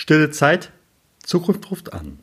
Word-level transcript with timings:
Stille 0.00 0.30
Zeit, 0.30 0.72
Zukunft 1.22 1.70
ruft 1.70 1.92
an. 1.92 2.20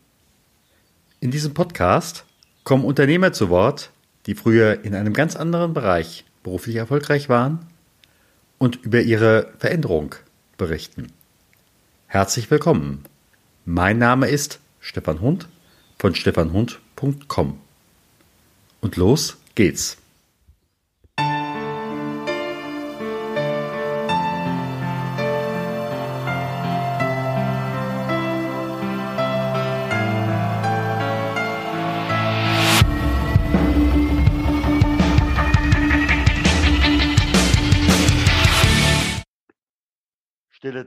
In 1.20 1.30
diesem 1.30 1.54
Podcast 1.54 2.26
kommen 2.64 2.84
Unternehmer 2.84 3.34
zu 3.34 3.50
Wort, 3.50 3.92
die 4.26 4.34
früher 4.34 4.84
in 4.84 4.96
einem 4.96 5.14
ganz 5.14 5.36
anderen 5.36 5.76
Bereich 5.76 6.26
beruflich 6.42 6.78
erfolgreich 6.78 7.30
waren 7.30 7.68
und 8.58 8.78
über 8.78 9.02
ihre 9.02 9.54
Veränderung 9.60 10.16
berichten. 10.58 11.14
Herzlich 12.08 12.50
willkommen. 12.50 13.04
Mein 13.64 14.00
Name 14.00 14.28
ist 14.28 14.60
Stefan 14.80 15.22
Hund 15.22 15.48
von 16.00 16.16
stefanhund.com. 16.16 17.60
Und 18.82 18.96
los 18.96 19.38
geht's. 19.54 19.98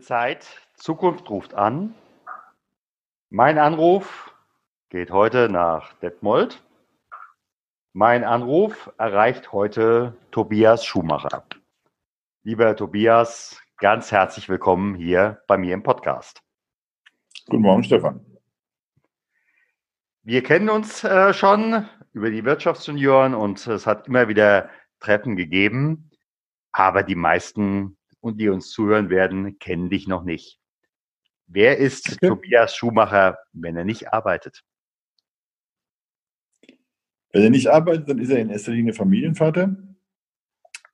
Zeit, 0.01 0.47
Zukunft 0.75 1.29
ruft 1.31 1.55
an. 1.55 1.95
Mein 3.29 3.59
Anruf 3.59 4.35
geht 4.89 5.11
heute 5.11 5.49
nach 5.49 5.93
Detmold. 5.95 6.63
Mein 7.93 8.25
Anruf 8.25 8.91
erreicht 8.99 9.53
heute 9.53 10.17
Tobias 10.31 10.85
Schumacher. 10.85 11.45
Lieber 12.43 12.75
Tobias, 12.75 13.61
ganz 13.77 14.11
herzlich 14.11 14.49
willkommen 14.49 14.95
hier 14.95 15.43
bei 15.47 15.59
mir 15.59 15.75
im 15.75 15.83
Podcast. 15.83 16.43
Guten 17.47 17.63
Morgen, 17.63 17.85
Stefan. 17.85 18.25
Wir 20.23 20.43
kennen 20.43 20.71
uns 20.71 21.05
äh, 21.05 21.35
schon 21.35 21.89
über 22.13 22.31
die 22.31 22.45
Wirtschaftsjunioren 22.45 23.35
und 23.35 23.67
es 23.67 23.87
hat 23.87 24.09
immer 24.09 24.29
wieder 24.29 24.71
Treffen 25.01 25.37
gegeben, 25.37 26.11
aber 26.73 27.03
die 27.03 27.15
meisten 27.15 27.97
und 28.21 28.41
die 28.41 28.49
uns 28.49 28.71
zuhören 28.71 29.11
werden, 29.11 29.59
kennen 29.59 29.91
dich 29.91 30.07
noch 30.07 30.25
nicht. 30.25 30.59
Wer 31.47 31.79
ist 31.79 32.13
okay. 32.13 32.29
Tobias 32.29 32.77
Schumacher, 32.77 33.39
wenn 33.53 33.77
er 33.77 33.85
nicht 33.85 34.13
arbeitet? 34.13 34.63
Wenn 37.33 37.43
er 37.43 37.51
nicht 37.51 37.69
arbeitet, 37.69 38.09
dann 38.09 38.19
ist 38.19 38.31
er 38.31 38.39
in 38.39 38.51
erster 38.51 38.73
Linie 38.73 38.93
Familienvater. 38.93 39.77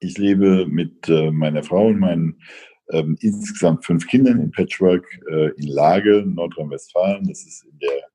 Ich 0.01 0.19
lebe 0.19 0.67
mit 0.67 1.09
äh, 1.09 1.31
meiner 1.31 1.63
Frau 1.63 1.87
und 1.87 1.99
meinen 1.99 2.41
ähm, 2.91 3.17
insgesamt 3.21 3.85
fünf 3.85 4.07
Kindern 4.07 4.41
in 4.41 4.51
Patchwork 4.51 5.07
äh, 5.31 5.51
in 5.57 5.67
Lage, 5.69 6.23
Nordrhein-Westfalen. 6.27 7.27
Das 7.27 7.45
ist 7.45 7.65
in 7.65 7.79
der 7.79 8.11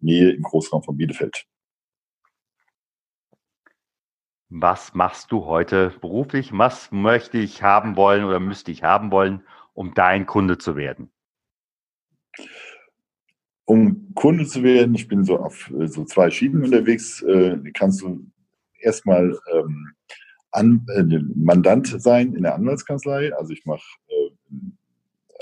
Nähe 0.00 0.30
im 0.30 0.42
Großraum 0.42 0.82
von 0.82 0.96
Bielefeld. 0.96 1.46
Was 4.54 4.92
machst 4.92 5.32
du 5.32 5.46
heute 5.46 5.94
beruflich? 6.02 6.50
Was 6.52 6.92
möchte 6.92 7.38
ich 7.38 7.62
haben 7.62 7.96
wollen 7.96 8.22
oder 8.24 8.38
müsste 8.38 8.70
ich 8.70 8.82
haben 8.82 9.10
wollen, 9.10 9.42
um 9.72 9.94
dein 9.94 10.26
Kunde 10.26 10.58
zu 10.58 10.76
werden? 10.76 11.10
Um 13.64 14.12
Kunde 14.14 14.44
zu 14.44 14.62
werden, 14.62 14.94
ich 14.94 15.08
bin 15.08 15.24
so 15.24 15.38
auf 15.38 15.70
äh, 15.70 15.88
so 15.88 16.04
zwei 16.04 16.30
Schienen 16.30 16.64
unterwegs, 16.64 17.22
äh, 17.22 17.56
kannst 17.72 18.02
du 18.02 18.26
erstmal 18.78 19.38
ähm, 19.54 19.94
äh, 20.52 21.18
Mandant 21.34 21.86
sein 21.86 22.34
in 22.34 22.42
der 22.42 22.54
Anwaltskanzlei. 22.54 23.34
Also 23.34 23.54
ich 23.54 23.64
mache 23.64 23.86
äh, 24.08 24.30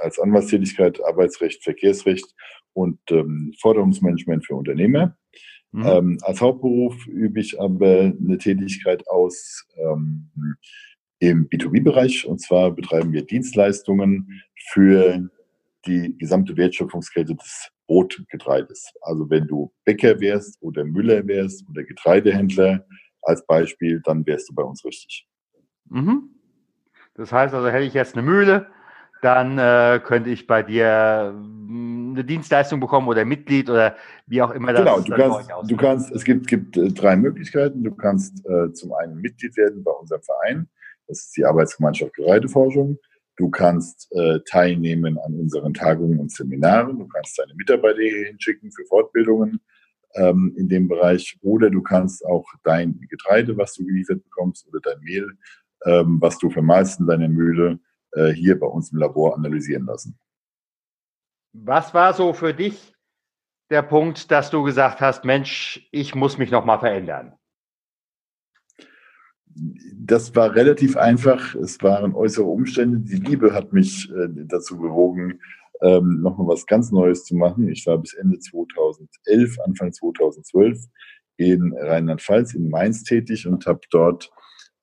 als 0.02 0.20
Anwaltstätigkeit 0.20 1.04
Arbeitsrecht, 1.04 1.64
Verkehrsrecht 1.64 2.32
und 2.74 3.00
ähm, 3.10 3.54
Forderungsmanagement 3.60 4.46
für 4.46 4.54
Unternehmer. 4.54 5.16
Mhm. 5.72 5.86
Ähm, 5.86 6.18
als 6.22 6.40
Hauptberuf 6.40 7.06
übe 7.06 7.40
ich 7.40 7.60
aber 7.60 8.12
eine 8.18 8.38
Tätigkeit 8.38 9.06
aus 9.08 9.66
ähm, 9.76 10.30
im 11.20 11.48
B2B-Bereich. 11.48 12.26
Und 12.26 12.40
zwar 12.40 12.70
betreiben 12.70 13.12
wir 13.12 13.24
Dienstleistungen 13.24 14.42
für 14.70 15.28
die 15.86 16.16
gesamte 16.18 16.56
Wertschöpfungskette 16.56 17.34
des 17.34 17.70
Brotgetreides. 17.86 18.92
Also 19.02 19.28
wenn 19.30 19.46
du 19.46 19.72
Bäcker 19.84 20.20
wärst 20.20 20.60
oder 20.60 20.84
Müller 20.84 21.26
wärst 21.26 21.64
oder 21.68 21.84
Getreidehändler 21.84 22.86
als 23.22 23.44
Beispiel, 23.46 24.00
dann 24.04 24.26
wärst 24.26 24.50
du 24.50 24.54
bei 24.54 24.62
uns 24.62 24.84
richtig. 24.84 25.26
Mhm. 25.88 26.30
Das 27.14 27.32
heißt 27.32 27.54
also, 27.54 27.68
hätte 27.68 27.84
ich 27.84 27.94
jetzt 27.94 28.16
eine 28.16 28.22
Mühle, 28.22 28.68
dann 29.22 29.58
äh, 29.58 30.00
könnte 30.02 30.30
ich 30.30 30.46
bei 30.46 30.62
dir 30.62 31.34
eine 31.34 32.24
Dienstleistung 32.24 32.80
bekommen 32.80 33.08
oder 33.08 33.24
Mitglied 33.24 33.70
oder 33.70 33.96
wie 34.26 34.42
auch 34.42 34.50
immer 34.50 34.72
das 34.72 34.80
Genau, 34.80 35.00
du 35.00 35.12
kannst, 35.14 35.70
du 35.70 35.76
kannst, 35.76 36.10
es 36.12 36.24
gibt, 36.24 36.46
gibt 36.46 36.76
äh, 36.76 36.88
drei 36.88 37.16
Möglichkeiten. 37.16 37.84
Du 37.84 37.94
kannst 37.94 38.44
äh, 38.46 38.72
zum 38.72 38.92
einen 38.94 39.20
Mitglied 39.20 39.56
werden 39.56 39.82
bei 39.84 39.92
unserem 39.92 40.22
Verein. 40.22 40.68
Das 41.06 41.18
ist 41.18 41.36
die 41.36 41.44
Arbeitsgemeinschaft 41.44 42.14
Getreideforschung. 42.14 42.98
Du 43.36 43.50
kannst 43.50 44.12
äh, 44.12 44.38
teilnehmen 44.46 45.18
an 45.18 45.34
unseren 45.34 45.72
Tagungen 45.72 46.18
und 46.20 46.30
Seminaren. 46.30 46.98
Du 46.98 47.08
kannst 47.08 47.38
deine 47.38 47.54
Mitarbeiter 47.54 48.00
hier 48.00 48.26
hinschicken 48.26 48.70
für 48.70 48.84
Fortbildungen 48.84 49.60
ähm, 50.14 50.54
in 50.56 50.68
dem 50.68 50.88
Bereich. 50.88 51.38
Oder 51.42 51.70
du 51.70 51.82
kannst 51.82 52.24
auch 52.26 52.44
dein 52.64 53.00
Getreide, 53.08 53.56
was 53.56 53.74
du 53.74 53.84
geliefert 53.84 54.22
bekommst, 54.24 54.68
oder 54.68 54.80
dein 54.80 55.00
Mehl, 55.00 55.26
ähm, 55.86 56.18
was 56.20 56.38
du 56.38 56.50
vermahlst 56.50 57.00
in 57.00 57.06
deiner 57.06 57.28
Mühle, 57.28 57.78
äh, 58.12 58.30
hier 58.30 58.58
bei 58.58 58.66
uns 58.66 58.92
im 58.92 58.98
Labor 58.98 59.36
analysieren 59.36 59.86
lassen. 59.86 60.18
Was 61.52 61.94
war 61.94 62.12
so 62.12 62.32
für 62.32 62.54
dich 62.54 62.94
der 63.70 63.82
Punkt, 63.82 64.30
dass 64.30 64.50
du 64.50 64.62
gesagt 64.62 65.00
hast, 65.00 65.24
Mensch, 65.24 65.88
ich 65.92 66.14
muss 66.14 66.38
mich 66.38 66.50
noch 66.50 66.64
mal 66.64 66.78
verändern? 66.78 67.34
Das 69.94 70.34
war 70.36 70.54
relativ 70.54 70.96
einfach. 70.96 71.54
Es 71.56 71.82
waren 71.82 72.14
äußere 72.14 72.46
Umstände. 72.46 73.00
Die 73.00 73.16
Liebe 73.16 73.52
hat 73.52 73.72
mich 73.72 74.08
äh, 74.10 74.28
dazu 74.46 74.78
bewogen, 74.78 75.40
ähm, 75.82 76.20
nochmal 76.22 76.48
was 76.48 76.66
ganz 76.66 76.92
Neues 76.92 77.24
zu 77.24 77.34
machen. 77.34 77.68
Ich 77.68 77.86
war 77.86 77.98
bis 77.98 78.14
Ende 78.14 78.38
2011, 78.38 79.58
Anfang 79.64 79.92
2012 79.92 80.78
in 81.36 81.74
Rheinland-Pfalz, 81.76 82.54
in 82.54 82.68
Mainz 82.68 83.02
tätig 83.02 83.46
und 83.46 83.66
habe 83.66 83.80
dort 83.90 84.30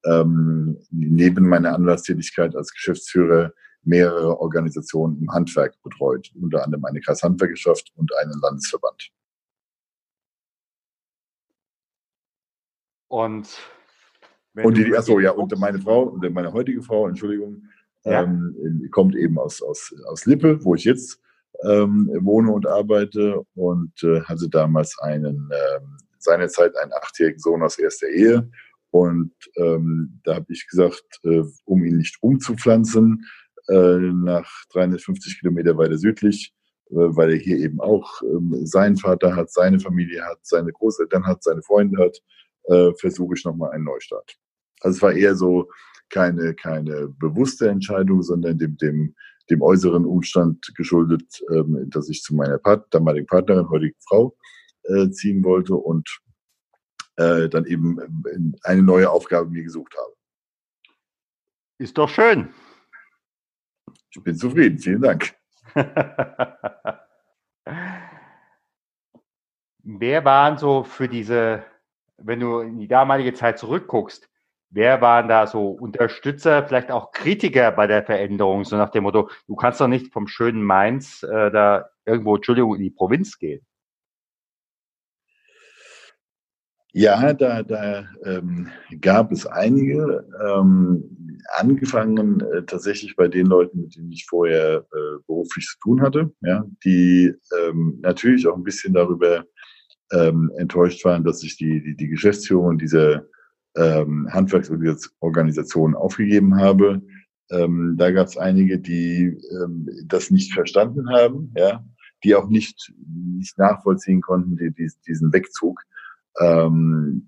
ähm, 0.07 0.77
neben 0.91 1.47
meiner 1.47 1.73
Anwaltstätigkeit 1.73 2.55
als 2.55 2.71
Geschäftsführer 2.71 3.51
mehrere 3.83 4.39
Organisationen 4.39 5.19
im 5.21 5.31
Handwerk 5.31 5.81
betreut, 5.81 6.31
unter 6.35 6.63
anderem 6.63 6.85
eine 6.85 6.99
Kreishandwerkerschaft 6.99 7.91
und 7.95 8.13
einen 8.15 8.39
Landesverband. 8.41 9.09
Und 13.09 13.47
und 14.63 14.77
die, 14.77 14.95
achso, 14.95 15.19
ja, 15.19 15.31
und 15.31 15.57
meine 15.59 15.79
Frau, 15.79 16.17
meine 16.31 16.51
heutige 16.51 16.81
Frau, 16.81 17.07
Entschuldigung, 17.07 17.63
ja. 18.03 18.23
ähm, 18.23 18.87
kommt 18.91 19.15
eben 19.15 19.37
aus, 19.37 19.61
aus, 19.61 19.93
aus 20.07 20.25
Lippe, 20.25 20.63
wo 20.63 20.75
ich 20.75 20.83
jetzt 20.83 21.21
ähm, 21.63 22.09
wohne 22.21 22.51
und 22.51 22.67
arbeite 22.67 23.41
und 23.55 23.91
äh, 24.03 24.21
hatte 24.21 24.49
damals 24.49 24.97
einen, 24.99 25.49
ähm, 25.51 25.97
seinerzeit 26.17 26.75
einen 26.77 26.93
achtjährigen 26.93 27.39
Sohn 27.39 27.63
aus 27.63 27.77
erster 27.77 28.07
Ehe. 28.07 28.49
Und 28.91 29.33
ähm, 29.57 30.19
da 30.23 30.35
habe 30.35 30.45
ich 30.49 30.67
gesagt, 30.67 31.03
äh, 31.23 31.43
um 31.65 31.83
ihn 31.83 31.97
nicht 31.97 32.17
umzupflanzen, 32.21 33.25
äh, 33.67 33.97
nach 33.97 34.49
350 34.71 35.39
Kilometer 35.39 35.77
weiter 35.77 35.97
südlich, 35.97 36.53
äh, 36.89 36.95
weil 36.95 37.31
er 37.31 37.37
hier 37.37 37.57
eben 37.57 37.81
auch 37.81 38.21
ähm, 38.21 38.65
seinen 38.65 38.97
Vater 38.97 39.35
hat, 39.35 39.51
seine 39.51 39.79
Familie 39.79 40.23
hat, 40.23 40.39
seine 40.43 40.71
Großeltern 40.71 41.25
hat, 41.25 41.43
seine 41.43 41.61
Freunde 41.61 42.01
hat, 42.01 42.17
äh, 42.63 42.93
versuche 42.99 43.35
ich 43.35 43.43
nochmal 43.43 43.71
einen 43.71 43.83
Neustart. 43.83 44.37
Also 44.81 44.95
es 44.97 45.01
war 45.01 45.13
eher 45.13 45.35
so 45.35 45.69
keine, 46.09 46.53
keine 46.53 47.09
bewusste 47.09 47.69
Entscheidung, 47.69 48.21
sondern 48.21 48.57
dem, 48.57 48.77
dem, 48.77 49.15
dem 49.49 49.61
äußeren 49.61 50.05
Umstand 50.05 50.73
geschuldet, 50.75 51.41
ähm, 51.53 51.89
dass 51.89 52.09
ich 52.09 52.21
zu 52.21 52.35
meiner 52.35 52.57
Part 52.57 52.93
damaligen 52.93 53.27
Partnerin, 53.27 53.69
heutigen 53.69 53.97
Frau, 54.07 54.35
äh, 54.83 55.09
ziehen 55.09 55.43
wollte 55.43 55.75
und 55.75 56.07
äh, 57.17 57.49
dann 57.49 57.65
eben 57.65 58.55
eine 58.63 58.83
neue 58.83 59.09
Aufgabe 59.09 59.49
mir 59.49 59.63
gesucht 59.63 59.95
habe. 59.97 60.13
Ist 61.79 61.97
doch 61.97 62.09
schön. 62.09 62.53
Ich 64.09 64.23
bin 64.23 64.35
zufrieden. 64.35 64.79
Vielen 64.79 65.01
Dank. 65.01 65.35
wer 69.83 70.25
waren 70.25 70.57
so 70.57 70.83
für 70.83 71.07
diese, 71.07 71.63
wenn 72.17 72.39
du 72.39 72.59
in 72.59 72.79
die 72.79 72.87
damalige 72.87 73.33
Zeit 73.33 73.59
zurückguckst, 73.59 74.29
wer 74.69 75.01
waren 75.01 75.27
da 75.27 75.47
so 75.47 75.69
Unterstützer, 75.69 76.67
vielleicht 76.67 76.91
auch 76.91 77.11
Kritiker 77.11 77.71
bei 77.71 77.87
der 77.87 78.03
Veränderung, 78.03 78.65
so 78.65 78.75
nach 78.75 78.89
dem 78.89 79.03
Motto, 79.03 79.29
du 79.47 79.55
kannst 79.55 79.79
doch 79.79 79.87
nicht 79.87 80.11
vom 80.11 80.27
schönen 80.27 80.63
Mainz 80.63 81.23
äh, 81.23 81.51
da 81.51 81.89
irgendwo, 82.05 82.35
Entschuldigung, 82.35 82.75
in 82.75 82.81
die 82.81 82.89
Provinz 82.89 83.39
gehen? 83.39 83.65
Ja, 86.97 87.31
da, 87.31 87.61
da 87.61 88.05
ähm, 88.23 88.69
gab 89.01 89.31
es 89.31 89.45
einige, 89.45 90.25
ähm, 90.43 91.37
angefangen 91.55 92.41
äh, 92.41 92.63
tatsächlich 92.63 93.15
bei 93.15 93.27
den 93.27 93.45
Leuten, 93.45 93.81
mit 93.81 93.95
denen 93.95 94.11
ich 94.11 94.25
vorher 94.25 94.83
äh, 94.91 95.19
beruflich 95.27 95.67
zu 95.67 95.77
tun 95.79 96.01
hatte, 96.01 96.33
ja, 96.41 96.65
die 96.83 97.35
ähm, 97.61 97.99
natürlich 98.01 98.47
auch 98.47 98.55
ein 98.55 98.63
bisschen 98.63 98.95
darüber 98.95 99.45
ähm, 100.11 100.51
enttäuscht 100.57 101.05
waren, 101.05 101.23
dass 101.23 101.43
ich 101.43 101.55
die, 101.55 101.83
die, 101.83 101.95
die 101.95 102.07
Geschäftsführung 102.07 102.79
dieser 102.79 103.27
ähm, 103.75 104.27
Handwerksorganisation 104.31 105.93
aufgegeben 105.93 106.59
habe. 106.59 107.03
Ähm, 107.51 107.93
da 107.95 108.09
gab 108.09 108.25
es 108.25 108.37
einige, 108.37 108.79
die 108.79 109.37
ähm, 109.51 109.87
das 110.05 110.31
nicht 110.31 110.51
verstanden 110.51 111.11
haben, 111.11 111.53
ja, 111.55 111.85
die 112.23 112.33
auch 112.33 112.49
nicht, 112.49 112.91
nicht 113.05 113.55
nachvollziehen 113.59 114.21
konnten, 114.21 114.57
die, 114.57 114.71
die, 114.73 114.89
diesen 115.05 115.31
Wegzug. 115.31 115.79
Ähm, 116.39 117.27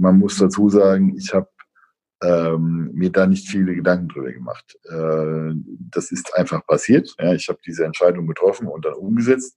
man 0.00 0.18
muss 0.18 0.38
dazu 0.38 0.68
sagen, 0.68 1.16
ich 1.16 1.32
habe 1.34 1.48
ähm, 2.22 2.90
mir 2.92 3.10
da 3.10 3.26
nicht 3.26 3.48
viele 3.48 3.74
Gedanken 3.74 4.08
drüber 4.08 4.32
gemacht. 4.32 4.78
Äh, 4.84 5.54
das 5.90 6.12
ist 6.12 6.34
einfach 6.34 6.66
passiert. 6.66 7.14
Ja, 7.18 7.32
ich 7.32 7.48
habe 7.48 7.58
diese 7.66 7.84
Entscheidung 7.84 8.26
getroffen 8.26 8.66
und 8.66 8.84
dann 8.84 8.94
umgesetzt, 8.94 9.56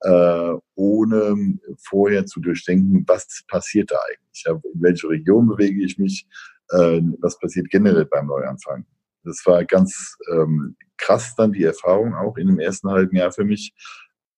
äh, 0.00 0.54
ohne 0.74 1.58
vorher 1.78 2.26
zu 2.26 2.40
durchdenken, 2.40 3.04
was 3.06 3.44
passiert 3.48 3.90
da 3.90 3.98
eigentlich? 4.08 4.44
Ja, 4.44 4.52
in 4.52 4.82
welche 4.82 5.08
Region 5.08 5.48
bewege 5.48 5.84
ich 5.84 5.98
mich? 5.98 6.26
Äh, 6.70 7.00
was 7.20 7.38
passiert 7.38 7.70
generell 7.70 8.06
beim 8.06 8.26
Neuanfang? 8.26 8.84
Das 9.24 9.42
war 9.46 9.64
ganz 9.64 10.16
ähm, 10.32 10.76
krass 10.96 11.34
dann 11.36 11.52
die 11.52 11.64
Erfahrung 11.64 12.14
auch 12.14 12.36
in 12.36 12.48
dem 12.48 12.58
ersten 12.58 12.90
halben 12.90 13.16
Jahr 13.16 13.32
für 13.32 13.44
mich. 13.44 13.72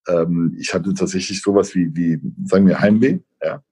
Ähm, 0.06 0.54
ich 0.58 0.74
hatte 0.74 0.92
tatsächlich 0.92 1.40
sowas 1.40 1.74
wie, 1.74 1.88
wie 1.94 2.20
sagen 2.44 2.66
wir, 2.66 2.80
Heimweh. 2.80 3.20
Ja. 3.42 3.62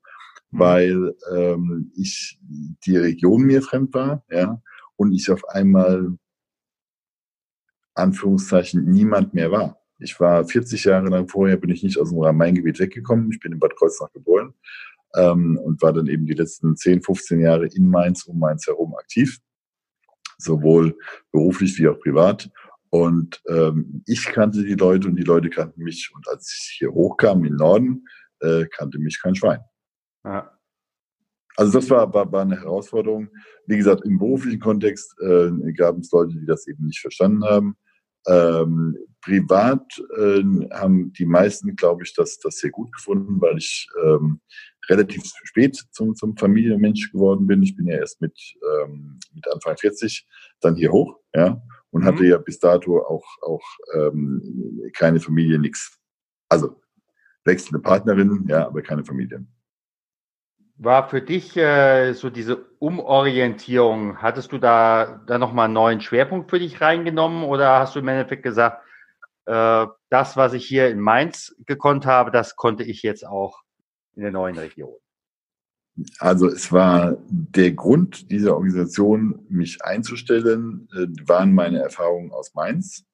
Weil 0.53 1.15
ähm, 1.35 1.91
ich 1.97 2.39
die 2.87 2.97
Region 2.97 3.43
mir 3.43 3.63
fremd 3.63 3.93
war, 3.95 4.23
ja, 4.31 4.61
und 4.97 5.13
ich 5.13 5.31
auf 5.31 5.49
einmal 5.49 6.17
Anführungszeichen 7.95 8.85
niemand 8.85 9.35
mehr 9.35 9.51
war. 9.51 9.79
Ich 9.99 10.19
war 10.21 10.45
40 10.45 10.85
Jahre 10.85 11.09
lang 11.09 11.29
vorher, 11.29 11.57
bin 11.57 11.71
ich 11.71 11.83
nicht 11.83 11.99
aus 11.99 12.11
dem 12.11 12.19
Rhein-Main-Gebiet 12.19 12.79
weggekommen. 12.79 13.31
Ich 13.33 13.41
bin 13.41 13.53
in 13.53 13.59
Bad 13.59 13.77
Kreuznach 13.77 14.13
geboren 14.13 14.55
ähm, 15.15 15.59
und 15.59 15.81
war 15.83 15.93
dann 15.93 16.07
eben 16.07 16.27
die 16.27 16.35
letzten 16.35 16.77
10, 16.77 17.03
15 17.03 17.41
Jahre 17.41 17.67
in 17.67 17.89
Mainz, 17.89 18.25
um 18.25 18.39
Mainz 18.39 18.67
herum 18.67 18.95
aktiv, 18.97 19.39
sowohl 20.39 20.97
beruflich 21.31 21.79
wie 21.79 21.89
auch 21.89 21.99
privat. 22.01 22.51
Und 22.91 23.41
ähm, 23.49 24.03
ich 24.07 24.27
kannte 24.27 24.65
die 24.65 24.75
Leute 24.75 25.09
und 25.09 25.17
die 25.17 25.23
Leute 25.23 25.49
kannten 25.49 25.83
mich. 25.83 26.11
Und 26.15 26.29
als 26.29 26.53
ich 26.53 26.77
hier 26.79 26.93
hochkam 26.93 27.45
im 27.45 27.57
Norden, 27.57 28.05
äh, 28.41 28.67
kannte 28.67 28.99
mich 28.99 29.21
kein 29.23 29.35
Schwein. 29.35 29.61
Ja. 30.25 30.59
Also 31.57 31.73
das 31.73 31.91
war, 31.91 32.13
war, 32.15 32.31
war 32.33 32.43
eine 32.43 32.61
Herausforderung. 32.61 33.29
Wie 33.67 33.77
gesagt, 33.77 34.05
im 34.05 34.19
beruflichen 34.19 34.61
Kontext 34.61 35.15
äh, 35.21 35.51
gab 35.75 35.99
es 35.99 36.11
Leute, 36.11 36.35
die 36.39 36.47
das 36.47 36.67
eben 36.67 36.87
nicht 36.87 37.01
verstanden 37.01 37.45
haben. 37.45 37.77
Ähm, 38.27 38.97
privat 39.21 39.85
äh, 40.17 40.43
haben 40.73 41.13
die 41.13 41.27
meisten, 41.27 41.77
glaube 41.77 42.05
ich, 42.05 42.15
das, 42.15 42.39
das 42.39 42.59
sehr 42.59 42.71
gut 42.71 42.93
gefunden, 42.93 43.41
weil 43.41 43.59
ich 43.59 43.89
ähm, 44.03 44.41
relativ 44.89 45.23
spät 45.45 45.77
zum, 45.91 46.15
zum 46.15 46.37
Familienmensch 46.37 47.13
geworden 47.13 47.47
bin. 47.47 47.63
Ich 47.63 47.77
bin 47.77 47.87
ja 47.87 47.97
erst 47.97 48.21
mit, 48.21 48.39
ähm, 48.63 49.19
mit 49.35 49.47
Anfang 49.53 49.77
40 49.77 50.27
dann 50.61 50.77
hier 50.77 50.93
hoch, 50.93 51.19
ja, 51.35 51.61
und 51.91 52.03
mhm. 52.03 52.07
hatte 52.07 52.27
ja 52.27 52.39
bis 52.39 52.59
dato 52.59 53.01
auch, 53.01 53.27
auch 53.43 53.65
ähm, 53.95 54.91
keine 54.95 55.21
Familie, 55.21 55.59
nix. 55.59 55.99
Also 56.49 56.81
wechselnde 57.45 57.81
Partnerin, 57.81 58.47
ja, 58.49 58.67
aber 58.67 58.83
keine 58.83 59.05
Familie. 59.05 59.45
War 60.85 61.09
für 61.09 61.23
dich 61.23 61.57
äh, 61.57 62.13
so 62.13 62.29
diese 62.29 62.57
Umorientierung, 62.81 64.21
hattest 64.21 64.51
du 64.51 64.59
da, 64.59 65.23
da 65.29 65.39
nochmal 65.39 65.67
einen 65.67 65.75
neuen 65.75 66.01
Schwerpunkt 66.01 66.51
für 66.51 66.59
dich 66.59 66.81
reingenommen 66.81 67.45
oder 67.45 67.79
hast 67.79 67.95
du 67.95 68.01
im 68.01 68.09
Endeffekt 68.09 68.43
gesagt, 68.43 68.83
äh, 69.47 69.87
das, 70.11 70.37
was 70.37 70.55
ich 70.55 70.67
hier 70.67 70.89
in 70.89 70.99
Mainz 70.99 71.55
gekonnt 71.67 72.05
habe, 72.05 72.33
das 72.33 72.57
konnte 72.57 72.83
ich 72.83 73.05
jetzt 73.05 73.25
auch 73.25 73.63
in 74.17 74.23
der 74.23 74.33
neuen 74.33 74.59
Region? 74.59 74.97
Also 76.19 76.49
es 76.49 76.73
war 76.73 77.17
der 77.29 77.71
Grund 77.71 78.33
dieser 78.33 78.57
Organisation, 78.57 79.47
mich 79.49 79.85
einzustellen, 79.85 80.89
äh, 80.97 81.07
waren 81.29 81.55
meine 81.55 81.81
Erfahrungen 81.81 82.33
aus 82.33 82.55
Mainz, 82.55 83.05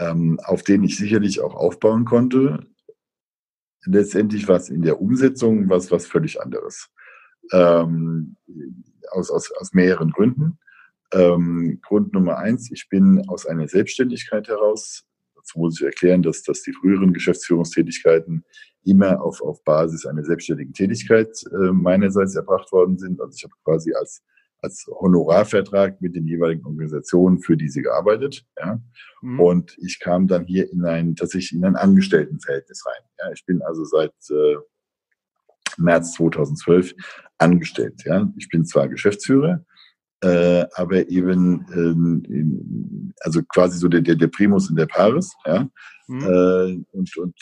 ähm, 0.00 0.40
auf 0.42 0.64
denen 0.64 0.82
ich 0.82 0.96
sicherlich 0.96 1.40
auch 1.40 1.54
aufbauen 1.54 2.04
konnte 2.04 2.66
letztendlich 3.84 4.48
war 4.48 4.56
es 4.56 4.68
in 4.68 4.82
der 4.82 5.00
Umsetzung 5.00 5.68
was, 5.68 5.90
was 5.90 6.06
völlig 6.06 6.40
anderes. 6.40 6.88
Ähm, 7.52 8.36
aus, 9.10 9.30
aus, 9.30 9.50
aus 9.58 9.72
mehreren 9.72 10.10
Gründen. 10.10 10.58
Ähm, 11.12 11.80
Grund 11.82 12.12
Nummer 12.12 12.38
eins, 12.38 12.70
ich 12.70 12.88
bin 12.88 13.28
aus 13.28 13.46
einer 13.46 13.66
Selbstständigkeit 13.66 14.46
heraus, 14.46 15.04
dazu 15.34 15.58
muss 15.58 15.80
ich 15.80 15.84
erklären, 15.84 16.22
dass, 16.22 16.42
dass 16.42 16.62
die 16.62 16.72
früheren 16.72 17.12
Geschäftsführungstätigkeiten 17.12 18.44
immer 18.84 19.20
auf, 19.20 19.42
auf 19.42 19.62
Basis 19.64 20.06
einer 20.06 20.24
selbstständigen 20.24 20.72
Tätigkeit 20.72 21.28
äh, 21.52 21.72
meinerseits 21.72 22.36
erbracht 22.36 22.70
worden 22.72 22.96
sind. 22.98 23.20
Also 23.20 23.34
ich 23.36 23.44
habe 23.44 23.54
quasi 23.64 23.92
als 23.92 24.22
als 24.62 24.86
Honorarvertrag 24.88 26.00
mit 26.00 26.14
den 26.14 26.26
jeweiligen 26.26 26.64
Organisationen 26.64 27.40
für 27.40 27.56
diese 27.56 27.82
gearbeitet. 27.82 28.44
Ja. 28.58 28.80
Mhm. 29.22 29.40
Und 29.40 29.76
ich 29.78 30.00
kam 30.00 30.26
dann 30.26 30.44
hier 30.44 30.70
in 30.70 30.84
ein 30.84 31.16
tatsächlich 31.16 31.52
in 31.58 31.64
ein 31.64 31.76
Angestelltenverhältnis 31.76 32.84
rein. 32.86 33.02
Ja. 33.18 33.32
Ich 33.32 33.44
bin 33.46 33.62
also 33.62 33.84
seit 33.84 34.12
äh, 34.30 34.56
März 35.78 36.14
2012 36.14 36.94
angestellt. 37.38 38.02
Ja. 38.04 38.30
Ich 38.36 38.48
bin 38.48 38.64
zwar 38.64 38.88
Geschäftsführer, 38.88 39.64
äh, 40.22 40.66
aber 40.74 41.08
eben 41.08 41.66
ähm, 41.72 43.14
also 43.20 43.42
quasi 43.42 43.78
so 43.78 43.88
der, 43.88 44.02
der, 44.02 44.16
der 44.16 44.28
Primus 44.28 44.70
in 44.70 44.76
der 44.76 44.86
Paris, 44.86 45.32
ja. 45.46 45.68
Mhm. 46.08 46.22
Äh, 46.22 46.84
und, 46.92 47.16
und 47.18 47.36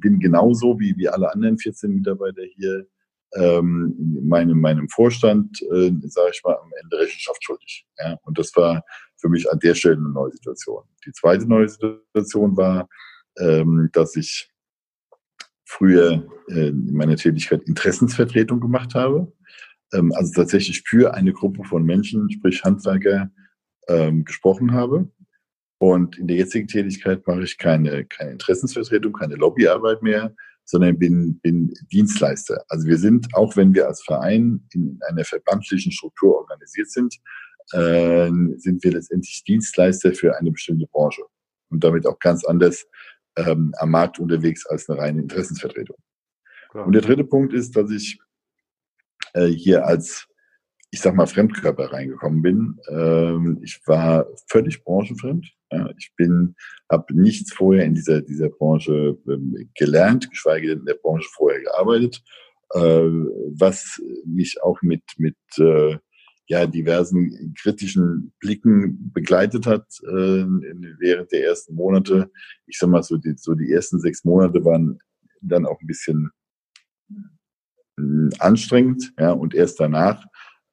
bin 0.00 0.18
genauso 0.18 0.80
wie, 0.80 0.96
wie 0.96 1.08
alle 1.08 1.30
anderen 1.32 1.58
14 1.58 1.94
Mitarbeiter 1.94 2.42
hier 2.56 2.86
ähm, 3.36 3.94
meinem, 4.22 4.60
meinem 4.60 4.88
Vorstand, 4.88 5.60
äh, 5.62 5.92
sage 6.04 6.30
ich 6.32 6.42
mal, 6.44 6.56
am 6.56 6.70
Ende 6.82 6.98
Rechenschaft 6.98 7.42
schuldig. 7.42 7.86
Ja? 7.98 8.18
Und 8.22 8.38
das 8.38 8.54
war 8.56 8.84
für 9.16 9.28
mich 9.28 9.50
an 9.50 9.58
der 9.58 9.74
Stelle 9.74 9.96
eine 9.96 10.10
neue 10.10 10.32
Situation. 10.32 10.84
Die 11.06 11.12
zweite 11.12 11.46
neue 11.46 11.68
Situation 11.68 12.56
war, 12.56 12.88
ähm, 13.38 13.88
dass 13.92 14.16
ich 14.16 14.50
früher 15.64 16.26
äh, 16.48 16.68
in 16.68 16.94
meiner 16.94 17.16
Tätigkeit 17.16 17.62
Interessensvertretung 17.64 18.60
gemacht 18.60 18.94
habe. 18.94 19.32
Ähm, 19.92 20.12
also 20.14 20.32
tatsächlich 20.34 20.82
für 20.86 21.14
eine 21.14 21.32
Gruppe 21.32 21.64
von 21.64 21.84
Menschen, 21.84 22.30
sprich 22.30 22.62
Handwerker, 22.62 23.30
ähm, 23.88 24.24
gesprochen 24.24 24.72
habe. 24.72 25.10
Und 25.78 26.16
in 26.18 26.28
der 26.28 26.36
jetzigen 26.36 26.68
Tätigkeit 26.68 27.26
mache 27.26 27.42
ich 27.42 27.58
keine, 27.58 28.04
keine 28.04 28.32
Interessensvertretung, 28.32 29.12
keine 29.12 29.34
Lobbyarbeit 29.34 30.02
mehr, 30.02 30.34
sondern 30.64 30.98
bin, 30.98 31.38
bin 31.40 31.72
Dienstleister. 31.92 32.64
Also 32.68 32.86
wir 32.86 32.98
sind, 32.98 33.34
auch 33.34 33.56
wenn 33.56 33.74
wir 33.74 33.86
als 33.86 34.02
Verein 34.02 34.66
in 34.72 34.98
einer 35.08 35.24
verbandlichen 35.24 35.92
Struktur 35.92 36.36
organisiert 36.36 36.90
sind, 36.90 37.14
äh, 37.72 38.30
sind 38.56 38.82
wir 38.82 38.92
letztendlich 38.92 39.42
Dienstleister 39.44 40.12
für 40.12 40.36
eine 40.38 40.50
bestimmte 40.50 40.86
Branche 40.86 41.22
und 41.70 41.84
damit 41.84 42.06
auch 42.06 42.18
ganz 42.18 42.44
anders 42.44 42.86
ähm, 43.36 43.72
am 43.78 43.90
Markt 43.90 44.18
unterwegs 44.18 44.66
als 44.66 44.88
eine 44.88 44.98
reine 44.98 45.22
Interessensvertretung. 45.22 45.96
Klar. 46.70 46.86
Und 46.86 46.92
der 46.92 47.02
dritte 47.02 47.24
Punkt 47.24 47.52
ist, 47.52 47.76
dass 47.76 47.90
ich 47.90 48.18
äh, 49.34 49.46
hier 49.46 49.86
als 49.86 50.26
ich 50.94 51.00
sag 51.00 51.16
mal, 51.16 51.26
Fremdkörper 51.26 51.92
reingekommen 51.92 52.40
bin. 52.40 52.78
Ähm, 52.88 53.58
ich 53.64 53.80
war 53.84 54.28
völlig 54.46 54.84
branchenfremd. 54.84 55.52
Ja, 55.72 55.90
ich 55.98 56.12
bin, 56.16 56.54
habe 56.88 57.12
nichts 57.20 57.52
vorher 57.52 57.84
in 57.84 57.96
dieser, 57.96 58.22
dieser 58.22 58.48
Branche 58.48 59.18
ähm, 59.28 59.68
gelernt, 59.76 60.30
geschweige 60.30 60.68
denn 60.68 60.78
in 60.78 60.84
der 60.84 60.94
Branche 60.94 61.28
vorher 61.32 61.60
gearbeitet, 61.62 62.22
äh, 62.74 62.78
was 62.78 64.00
mich 64.24 64.62
auch 64.62 64.80
mit, 64.82 65.02
mit 65.16 65.34
äh, 65.58 65.98
ja, 66.46 66.64
diversen 66.64 67.54
kritischen 67.60 68.32
Blicken 68.38 69.10
begleitet 69.12 69.66
hat 69.66 69.88
äh, 70.04 70.44
während 71.00 71.32
der 71.32 71.44
ersten 71.44 71.74
Monate. 71.74 72.30
Ich 72.66 72.78
sag 72.78 72.88
mal, 72.88 73.02
so 73.02 73.16
die, 73.16 73.34
so 73.36 73.56
die 73.56 73.72
ersten 73.72 73.98
sechs 73.98 74.22
Monate 74.22 74.64
waren 74.64 75.00
dann 75.40 75.66
auch 75.66 75.80
ein 75.80 75.88
bisschen 75.88 76.30
hm, 77.98 78.30
anstrengend, 78.38 79.12
ja, 79.18 79.32
und 79.32 79.56
erst 79.56 79.80
danach 79.80 80.24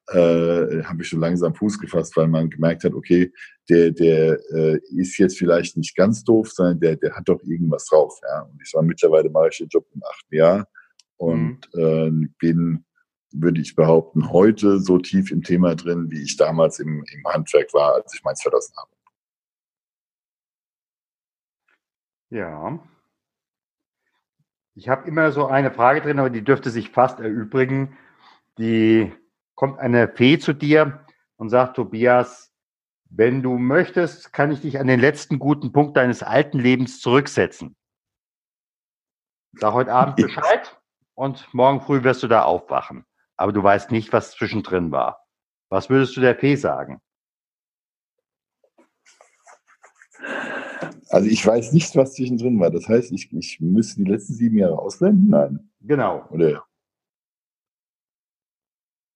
äh, 0.08 0.82
habe 0.84 1.02
ich 1.02 1.08
schon 1.08 1.20
langsam 1.20 1.54
Fuß 1.54 1.78
gefasst, 1.78 2.16
weil 2.16 2.28
man 2.28 2.50
gemerkt 2.50 2.84
hat, 2.84 2.92
okay, 2.92 3.32
der, 3.68 3.92
der 3.92 4.38
äh, 4.52 4.78
ist 4.90 5.16
jetzt 5.18 5.38
vielleicht 5.38 5.76
nicht 5.76 5.96
ganz 5.96 6.24
doof, 6.24 6.50
sondern 6.50 6.80
der, 6.80 6.96
der 6.96 7.14
hat 7.14 7.28
doch 7.28 7.42
irgendwas 7.42 7.86
drauf. 7.86 8.18
Ja? 8.22 8.42
Und 8.42 8.60
ich 8.62 8.72
war 8.74 8.82
mittlerweile 8.82 9.30
mache 9.30 9.48
ich 9.50 9.58
den 9.58 9.68
Job 9.68 9.86
im 9.94 10.02
achten 10.02 10.34
Jahr 10.34 10.68
und 11.16 11.68
äh, 11.74 12.10
bin, 12.38 12.84
würde 13.32 13.60
ich 13.60 13.76
behaupten, 13.76 14.32
heute 14.32 14.80
so 14.80 14.98
tief 14.98 15.30
im 15.30 15.42
Thema 15.42 15.76
drin, 15.76 16.10
wie 16.10 16.22
ich 16.22 16.36
damals 16.36 16.80
im, 16.80 17.04
im 17.12 17.24
Handwerk 17.32 17.72
war, 17.72 17.94
als 17.94 18.12
ich 18.14 18.24
meins 18.24 18.42
verlassen 18.42 18.74
habe. 18.76 18.90
Ja. 22.30 22.78
Ich 24.74 24.88
habe 24.88 25.06
immer 25.06 25.32
so 25.32 25.46
eine 25.46 25.70
Frage 25.70 26.00
drin, 26.00 26.18
aber 26.18 26.30
die 26.30 26.42
dürfte 26.42 26.70
sich 26.70 26.90
fast 26.90 27.20
erübrigen. 27.20 27.96
die 28.58 29.12
kommt 29.54 29.78
eine 29.78 30.08
Fee 30.08 30.38
zu 30.38 30.52
dir 30.52 31.04
und 31.36 31.48
sagt, 31.48 31.76
Tobias, 31.76 32.52
wenn 33.10 33.42
du 33.42 33.58
möchtest, 33.58 34.32
kann 34.32 34.50
ich 34.50 34.60
dich 34.62 34.78
an 34.78 34.86
den 34.86 35.00
letzten 35.00 35.38
guten 35.38 35.72
Punkt 35.72 35.96
deines 35.96 36.22
alten 36.22 36.58
Lebens 36.58 37.00
zurücksetzen. 37.00 37.76
Sag 39.54 39.74
heute 39.74 39.92
Abend 39.92 40.16
Bescheid 40.16 40.80
und 41.14 41.52
morgen 41.52 41.82
früh 41.82 42.02
wirst 42.04 42.22
du 42.22 42.28
da 42.28 42.44
aufwachen. 42.44 43.04
Aber 43.36 43.52
du 43.52 43.62
weißt 43.62 43.90
nicht, 43.90 44.12
was 44.12 44.32
zwischendrin 44.32 44.92
war. 44.92 45.26
Was 45.68 45.90
würdest 45.90 46.16
du 46.16 46.20
der 46.20 46.36
Fee 46.36 46.56
sagen? 46.56 47.00
Also 51.10 51.28
ich 51.28 51.46
weiß 51.46 51.72
nicht, 51.72 51.94
was 51.96 52.14
zwischendrin 52.14 52.58
war. 52.58 52.70
Das 52.70 52.88
heißt, 52.88 53.12
ich, 53.12 53.30
ich 53.32 53.60
müsste 53.60 54.02
die 54.02 54.10
letzten 54.10 54.32
sieben 54.32 54.56
Jahre 54.56 54.78
ausblenden? 54.78 55.28
Nein. 55.28 55.70
Genau. 55.82 56.26
Oder 56.30 56.64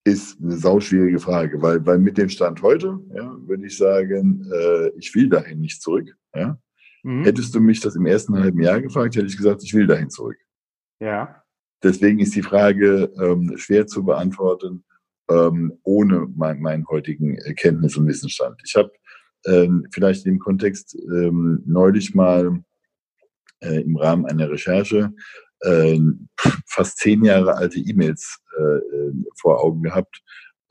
ist 0.06 0.40
eine 0.40 0.56
sauschwierige 0.56 1.18
Frage, 1.18 1.60
weil, 1.60 1.84
weil 1.84 1.98
mit 1.98 2.16
dem 2.16 2.28
Stand 2.28 2.62
heute, 2.62 2.98
ja, 3.14 3.36
würde 3.46 3.66
ich 3.66 3.76
sagen, 3.76 4.48
äh, 4.52 4.88
ich 4.96 5.14
will 5.14 5.28
dahin 5.28 5.60
nicht 5.60 5.82
zurück. 5.82 6.16
Ja. 6.34 6.58
Mhm. 7.02 7.24
Hättest 7.24 7.54
du 7.54 7.60
mich 7.60 7.80
das 7.80 7.96
im 7.96 8.06
ersten 8.06 8.38
halben 8.38 8.60
Jahr 8.60 8.80
gefragt, 8.80 9.16
hätte 9.16 9.26
ich 9.26 9.36
gesagt, 9.36 9.62
ich 9.64 9.74
will 9.74 9.86
dahin 9.86 10.10
zurück. 10.10 10.38
Ja. 11.00 11.42
Deswegen 11.82 12.20
ist 12.20 12.34
die 12.34 12.42
Frage 12.42 13.12
ähm, 13.20 13.54
schwer 13.56 13.86
zu 13.86 14.04
beantworten, 14.04 14.84
ähm, 15.28 15.78
ohne 15.82 16.26
mein, 16.34 16.60
meinen 16.60 16.86
heutigen 16.88 17.36
Kenntnis- 17.56 17.96
und 17.96 18.06
Wissensstand. 18.06 18.60
Ich 18.64 18.74
habe 18.76 18.92
ähm, 19.46 19.86
vielleicht 19.92 20.24
in 20.24 20.34
dem 20.34 20.38
Kontext 20.38 20.96
ähm, 20.96 21.62
neulich 21.66 22.14
mal 22.14 22.62
äh, 23.60 23.80
im 23.82 23.96
Rahmen 23.96 24.26
einer 24.26 24.50
Recherche 24.50 25.12
äh, 25.60 25.98
fast 26.66 26.98
zehn 26.98 27.24
Jahre 27.24 27.56
alte 27.56 27.78
E-Mails 27.78 28.40
äh, 28.56 29.12
vor 29.40 29.62
Augen 29.62 29.82
gehabt, 29.82 30.22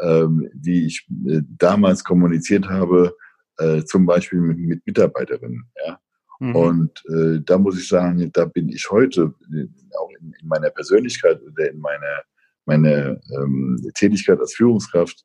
ähm, 0.02 0.50
wie 0.54 0.86
ich 0.86 1.08
äh, 1.28 1.42
damals 1.58 2.04
kommuniziert 2.04 2.68
habe, 2.68 3.16
äh, 3.58 3.84
zum 3.84 4.06
Beispiel 4.06 4.40
mit, 4.40 4.58
mit 4.58 4.86
Mitarbeiterinnen. 4.86 5.70
Ja? 5.86 6.00
Mhm. 6.40 6.56
Und 6.56 7.04
äh, 7.10 7.40
da 7.44 7.58
muss 7.58 7.80
ich 7.80 7.88
sagen, 7.88 8.30
da 8.34 8.46
bin 8.46 8.70
ich 8.70 8.90
heute 8.92 9.34
äh, 9.54 9.68
auch 9.98 10.10
in, 10.20 10.34
in 10.42 10.48
meiner 10.48 10.70
Persönlichkeit 10.70 11.42
oder 11.42 11.70
in 11.70 11.80
meiner 11.80 12.24
meine 12.66 13.22
ähm, 13.38 13.80
Tätigkeit 13.94 14.40
als 14.40 14.56
Führungskraft 14.56 15.24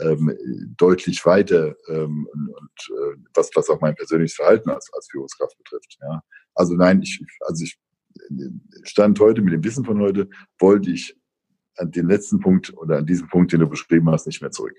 ähm, 0.00 0.36
deutlich 0.76 1.24
weiter 1.26 1.74
ähm, 1.88 2.26
und, 2.32 2.48
und 2.48 2.90
äh, 2.90 3.16
was, 3.34 3.50
was 3.54 3.68
auch 3.68 3.80
mein 3.80 3.94
persönliches 3.94 4.36
Verhalten 4.36 4.70
als, 4.70 4.90
als 4.92 5.08
Führungskraft 5.10 5.56
betrifft. 5.58 5.98
Ja. 6.00 6.22
Also 6.54 6.74
nein, 6.74 7.02
ich, 7.02 7.20
also 7.40 7.64
ich 7.64 7.78
stand 8.84 9.18
heute 9.20 9.42
mit 9.42 9.54
dem 9.54 9.64
Wissen 9.64 9.84
von 9.84 10.00
heute, 10.00 10.28
wollte 10.58 10.90
ich 10.90 11.16
an 11.76 11.90
den 11.90 12.08
letzten 12.08 12.40
Punkt 12.40 12.76
oder 12.76 12.98
an 12.98 13.06
diesen 13.06 13.28
Punkt, 13.28 13.52
den 13.52 13.60
du 13.60 13.68
beschrieben 13.68 14.10
hast, 14.10 14.26
nicht 14.26 14.40
mehr 14.40 14.50
zurück. 14.50 14.76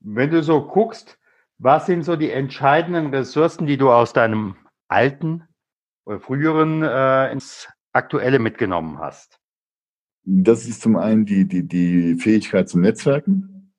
Wenn 0.00 0.30
du 0.30 0.42
so 0.42 0.66
guckst, 0.66 1.18
was 1.58 1.86
sind 1.86 2.02
so 2.04 2.16
die 2.16 2.30
entscheidenden 2.30 3.14
Ressourcen, 3.14 3.66
die 3.66 3.76
du 3.76 3.90
aus 3.90 4.12
deinem 4.12 4.56
alten 4.88 5.44
oder 6.04 6.20
früheren 6.20 6.82
äh, 6.82 7.30
ins 7.30 7.68
aktuelle 7.92 8.38
mitgenommen 8.38 8.98
hast? 8.98 9.38
Das 10.24 10.66
ist 10.66 10.82
zum 10.82 10.96
einen 10.96 11.24
die, 11.24 11.46
die, 11.46 11.66
die 11.66 12.16
Fähigkeit 12.16 12.68
zum 12.68 12.80
Netzwerken. 12.80 13.72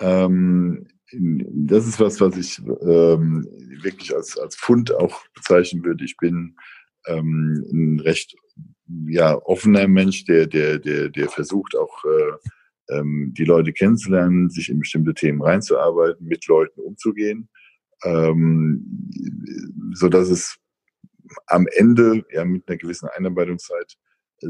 Ähm, 0.00 0.86
das 1.10 1.86
ist 1.86 2.00
was, 2.00 2.20
was 2.20 2.36
ich 2.36 2.58
ähm, 2.58 3.46
wirklich 3.82 4.14
als, 4.14 4.38
als 4.38 4.56
Fund 4.56 4.94
auch 4.94 5.22
bezeichnen 5.34 5.84
würde. 5.84 6.04
Ich 6.04 6.16
bin 6.16 6.56
ähm, 7.06 7.64
ein 7.72 8.00
recht 8.00 8.36
ja, 9.06 9.36
offener 9.44 9.88
Mensch, 9.88 10.24
der, 10.24 10.46
der, 10.46 10.78
der, 10.78 11.08
der 11.08 11.28
versucht 11.28 11.76
auch 11.76 12.04
äh, 12.04 12.96
ähm, 12.96 13.34
die 13.36 13.44
Leute 13.44 13.72
kennenzulernen, 13.72 14.50
sich 14.50 14.68
in 14.68 14.80
bestimmte 14.80 15.14
Themen 15.14 15.42
reinzuarbeiten, 15.42 16.26
mit 16.26 16.46
Leuten 16.46 16.80
umzugehen, 16.80 17.48
ähm, 18.04 19.10
so 19.94 20.08
dass 20.08 20.28
es 20.28 20.58
am 21.46 21.66
Ende 21.76 22.24
ja 22.32 22.44
mit 22.44 22.66
einer 22.68 22.78
gewissen 22.78 23.08
Einarbeitungszeit 23.08 23.96
äh, 24.42 24.48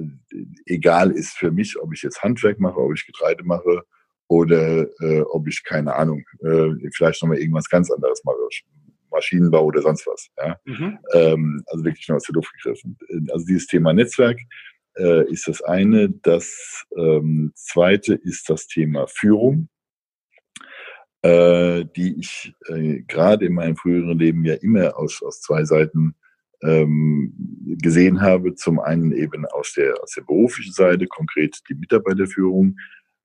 egal 0.67 1.11
ist 1.11 1.33
für 1.33 1.51
mich, 1.51 1.79
ob 1.81 1.93
ich 1.93 2.03
jetzt 2.03 2.23
Handwerk 2.23 2.61
mache, 2.61 2.79
ob 2.79 2.95
ich 2.95 3.07
Getreide 3.07 3.45
mache 3.45 3.83
oder 4.29 4.87
äh, 5.01 5.23
ob 5.23 5.49
ich 5.49 5.65
keine 5.65 5.95
Ahnung, 5.95 6.25
äh, 6.41 6.71
vielleicht 6.95 7.23
nochmal 7.23 7.39
irgendwas 7.39 7.69
ganz 7.69 7.91
anderes 7.91 8.23
mache, 8.25 8.37
Maschinenbau 9.19 9.65
oder 9.65 9.83
sonst 9.83 10.07
was. 10.07 10.29
Ja? 10.37 10.59
Mhm. 10.65 10.99
Ähm, 11.13 11.63
also 11.67 11.85
wirklich 11.85 12.09
nur 12.09 12.17
aus 12.17 12.25
der 12.25 12.35
Luft 12.35 12.53
gegriffen. 12.55 12.97
Also 13.31 13.45
dieses 13.47 13.67
Thema 13.67 13.93
Netzwerk 13.93 14.39
äh, 14.97 15.31
ist 15.31 15.49
das 15.49 15.63
eine. 15.63 16.11
Das 16.11 16.85
ähm, 16.97 17.53
zweite 17.55 18.15
ist 18.15 18.49
das 18.49 18.67
Thema 18.67 19.07
Führung, 19.07 19.69
äh, 21.23 21.85
die 21.97 22.19
ich 22.19 22.55
äh, 22.69 23.01
gerade 23.03 23.47
in 23.47 23.55
meinem 23.55 23.77
früheren 23.77 24.19
Leben 24.19 24.45
ja 24.45 24.55
immer 24.55 24.97
aus, 24.97 25.23
aus 25.23 25.41
zwei 25.41 25.65
Seiten 25.65 26.15
ähm, 26.63 27.33
gesehen 27.81 28.21
habe. 28.21 28.55
Zum 28.55 28.81
einen 28.81 29.13
eben 29.13 29.47
aus 29.47 29.73
der, 29.75 29.95
aus 30.03 30.13
der 30.13 30.23
beruflichen 30.23 30.73
Seite, 30.73 31.07
konkret 31.07 31.59
die 31.69 31.75
Mitarbeiterführung, 31.75 32.77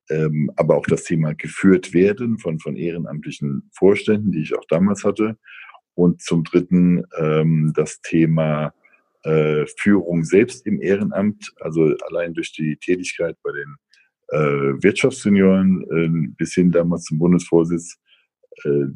ähm, 0.10 0.52
aber 0.56 0.76
auch 0.76 0.86
das 0.86 1.04
Thema 1.04 1.34
geführt 1.34 1.94
werden 1.94 2.38
von, 2.38 2.60
von 2.60 2.76
ehrenamtlichen 2.76 3.70
Vorständen, 3.74 4.32
die 4.32 4.42
ich 4.42 4.56
auch 4.56 4.66
damals 4.68 5.04
hatte. 5.04 5.38
Und 5.96 6.22
zum 6.22 6.44
Dritten 6.44 7.04
ähm, 7.18 7.74
das 7.76 8.02
Thema 8.02 8.74
äh, 9.24 9.66
Führung 9.78 10.24
selbst 10.24 10.66
im 10.66 10.82
Ehrenamt, 10.82 11.54
also 11.60 11.96
allein 12.10 12.34
durch 12.34 12.52
die 12.52 12.76
Tätigkeit 12.78 13.38
bei 13.44 13.52
den 13.52 13.76
äh, 14.30 14.84
Wirtschaftssenioren 14.84 15.84
äh, 15.92 16.34
bis 16.36 16.54
hin 16.54 16.72
damals 16.72 17.04
zum 17.04 17.20
Bundesvorsitz, 17.20 17.98
äh, 18.64 18.88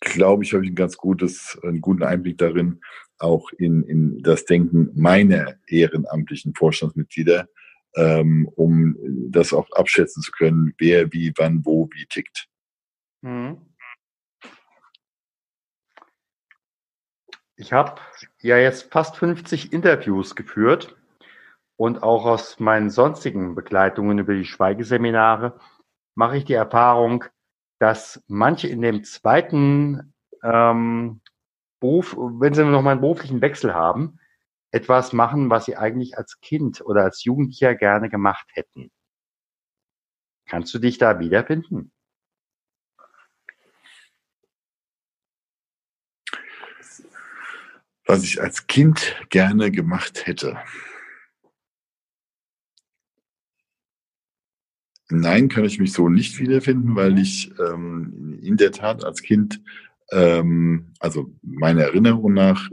glaube 0.00 0.44
ich, 0.44 0.52
habe 0.52 0.64
ich 0.64 0.70
ein 0.70 0.76
ganz 0.76 0.96
gutes, 0.96 1.58
einen 1.62 1.80
guten 1.80 2.02
Einblick 2.02 2.38
darin, 2.38 2.80
auch 3.18 3.50
in, 3.52 3.84
in 3.84 4.22
das 4.22 4.44
Denken 4.44 4.90
meiner 4.94 5.54
ehrenamtlichen 5.66 6.54
Vorstandsmitglieder, 6.54 7.48
ähm, 7.96 8.48
um 8.56 8.96
das 9.30 9.52
auch 9.52 9.70
abschätzen 9.72 10.22
zu 10.22 10.32
können, 10.32 10.74
wer 10.78 11.12
wie, 11.12 11.32
wann, 11.36 11.64
wo, 11.64 11.88
wie 11.94 12.06
tickt. 12.06 12.48
Mhm. 13.22 13.58
Ich 17.56 17.72
habe 17.72 18.00
ja 18.40 18.58
jetzt 18.58 18.92
fast 18.92 19.16
50 19.16 19.72
Interviews 19.72 20.34
geführt 20.34 20.96
und 21.76 22.02
auch 22.02 22.26
aus 22.26 22.58
meinen 22.58 22.90
sonstigen 22.90 23.54
Begleitungen 23.54 24.18
über 24.18 24.34
die 24.34 24.44
Schweigeseminare 24.44 25.58
mache 26.16 26.36
ich 26.36 26.44
die 26.44 26.54
Erfahrung, 26.54 27.24
dass 27.78 28.22
manche 28.26 28.68
in 28.68 28.82
dem 28.82 29.04
zweiten 29.04 30.14
ähm, 30.42 31.20
Beruf, 31.80 32.16
wenn 32.16 32.54
sie 32.54 32.64
noch 32.64 32.82
mal 32.82 32.92
einen 32.92 33.00
beruflichen 33.00 33.40
Wechsel 33.40 33.74
haben, 33.74 34.18
etwas 34.72 35.12
machen, 35.12 35.50
was 35.50 35.66
sie 35.66 35.76
eigentlich 35.76 36.18
als 36.18 36.40
Kind 36.40 36.80
oder 36.80 37.02
als 37.04 37.22
Jugendlicher 37.22 37.76
gerne 37.76 38.08
gemacht 38.08 38.48
hätten. 38.54 38.90
Kannst 40.46 40.74
du 40.74 40.78
dich 40.78 40.98
da 40.98 41.20
wiederfinden? 41.20 41.92
Was 48.06 48.24
ich 48.24 48.40
als 48.40 48.66
Kind 48.66 49.16
gerne 49.30 49.70
gemacht 49.70 50.26
hätte. 50.26 50.58
Nein, 55.10 55.48
kann 55.48 55.64
ich 55.64 55.78
mich 55.78 55.92
so 55.92 56.08
nicht 56.08 56.38
wiederfinden, 56.38 56.96
weil 56.96 57.18
ich 57.18 57.52
ähm, 57.60 58.38
in 58.42 58.56
der 58.56 58.72
Tat 58.72 59.04
als 59.04 59.22
Kind, 59.22 59.60
ähm, 60.12 60.92
also 60.98 61.34
meiner 61.42 61.82
Erinnerung 61.82 62.32
nach, 62.32 62.70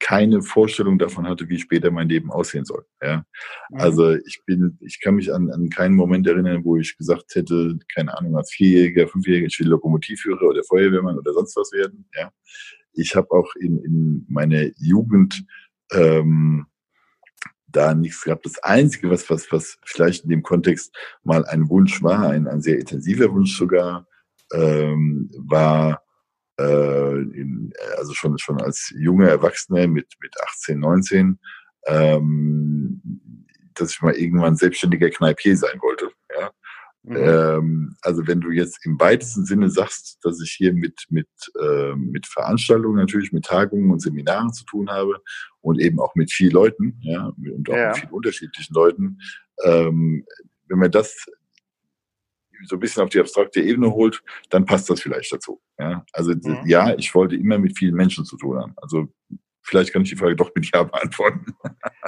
keine 0.00 0.42
Vorstellung 0.42 0.98
davon 0.98 1.26
hatte, 1.26 1.48
wie 1.48 1.58
später 1.58 1.90
mein 1.90 2.08
Leben 2.08 2.30
aussehen 2.30 2.64
soll. 2.64 2.84
Ja? 3.02 3.24
Mhm. 3.70 3.80
Also 3.80 4.12
ich 4.14 4.42
bin, 4.46 4.78
ich 4.80 5.00
kann 5.00 5.16
mich 5.16 5.32
an, 5.32 5.50
an 5.50 5.68
keinen 5.70 5.94
Moment 5.94 6.26
erinnern, 6.26 6.64
wo 6.64 6.76
ich 6.76 6.96
gesagt 6.96 7.34
hätte, 7.34 7.78
keine 7.94 8.16
Ahnung, 8.16 8.36
als 8.36 8.52
Vierjähriger, 8.52 9.08
Fünfjähriger, 9.08 9.46
ich 9.46 9.58
will 9.58 9.68
Lokomotivführer 9.68 10.42
oder 10.42 10.62
Feuerwehrmann 10.64 11.18
oder 11.18 11.32
sonst 11.32 11.56
was 11.56 11.72
werden. 11.72 12.08
Ja? 12.14 12.30
Ich 12.98 13.14
habe 13.14 13.30
auch 13.30 13.54
in, 13.56 13.78
in 13.84 14.26
meiner 14.28 14.66
Jugend 14.76 15.44
ähm, 15.92 16.66
da 17.66 17.94
nichts 17.94 18.22
gehabt. 18.22 18.46
Das 18.46 18.58
Einzige, 18.62 19.10
was, 19.10 19.28
was, 19.30 19.50
was 19.52 19.78
vielleicht 19.84 20.24
in 20.24 20.30
dem 20.30 20.42
Kontext 20.42 20.94
mal 21.22 21.44
ein 21.44 21.68
Wunsch 21.68 22.02
war, 22.02 22.30
ein, 22.30 22.48
ein 22.48 22.62
sehr 22.62 22.78
intensiver 22.78 23.32
Wunsch 23.32 23.56
sogar, 23.56 24.06
ähm, 24.52 25.30
war 25.36 26.02
äh, 26.58 27.12
in, 27.12 27.72
also 27.96 28.14
schon, 28.14 28.38
schon 28.38 28.60
als 28.60 28.92
junger 28.96 29.28
Erwachsener 29.28 29.86
mit, 29.86 30.08
mit 30.20 30.34
18, 30.42 30.78
19, 30.78 31.38
ähm, 31.86 33.02
dass 33.74 33.92
ich 33.92 34.02
mal 34.02 34.14
irgendwann 34.14 34.56
selbstständiger 34.56 35.10
Kneipier 35.10 35.56
sein 35.56 35.80
wollte. 35.80 36.10
Mhm. 37.08 37.16
Ähm, 37.16 37.96
also 38.02 38.26
wenn 38.26 38.40
du 38.40 38.50
jetzt 38.50 38.84
im 38.84 39.00
weitesten 39.00 39.44
Sinne 39.44 39.70
sagst, 39.70 40.18
dass 40.22 40.40
ich 40.40 40.52
hier 40.52 40.72
mit, 40.72 41.06
mit, 41.08 41.28
äh, 41.60 41.94
mit 41.94 42.26
Veranstaltungen 42.26 42.96
natürlich, 42.96 43.32
mit 43.32 43.46
Tagungen 43.46 43.90
und 43.90 44.00
Seminaren 44.00 44.52
zu 44.52 44.64
tun 44.64 44.90
habe 44.90 45.22
und 45.60 45.80
eben 45.80 46.00
auch 46.00 46.14
mit 46.14 46.32
vielen 46.32 46.52
Leuten, 46.52 46.98
ja, 47.00 47.32
und 47.36 47.70
auch 47.70 47.76
ja. 47.76 47.88
mit 47.88 47.98
vielen 47.98 48.12
unterschiedlichen 48.12 48.74
Leuten, 48.74 49.18
ähm, 49.64 50.24
wenn 50.68 50.78
man 50.78 50.90
das 50.90 51.26
so 52.64 52.76
ein 52.76 52.80
bisschen 52.80 53.02
auf 53.02 53.10
die 53.10 53.20
abstrakte 53.20 53.60
Ebene 53.60 53.90
holt, 53.92 54.22
dann 54.50 54.64
passt 54.64 54.90
das 54.90 55.00
vielleicht 55.00 55.32
dazu. 55.32 55.60
Ja? 55.78 56.04
Also 56.12 56.32
mhm. 56.32 56.62
ja, 56.66 56.94
ich 56.96 57.14
wollte 57.14 57.36
immer 57.36 57.58
mit 57.58 57.78
vielen 57.78 57.94
Menschen 57.94 58.24
zu 58.24 58.36
tun 58.36 58.58
haben. 58.58 58.74
Also 58.76 59.08
vielleicht 59.62 59.92
kann 59.92 60.02
ich 60.02 60.10
die 60.10 60.16
Frage 60.16 60.36
doch 60.36 60.50
mit 60.54 60.70
Ja 60.72 60.82
beantworten. 60.82 61.54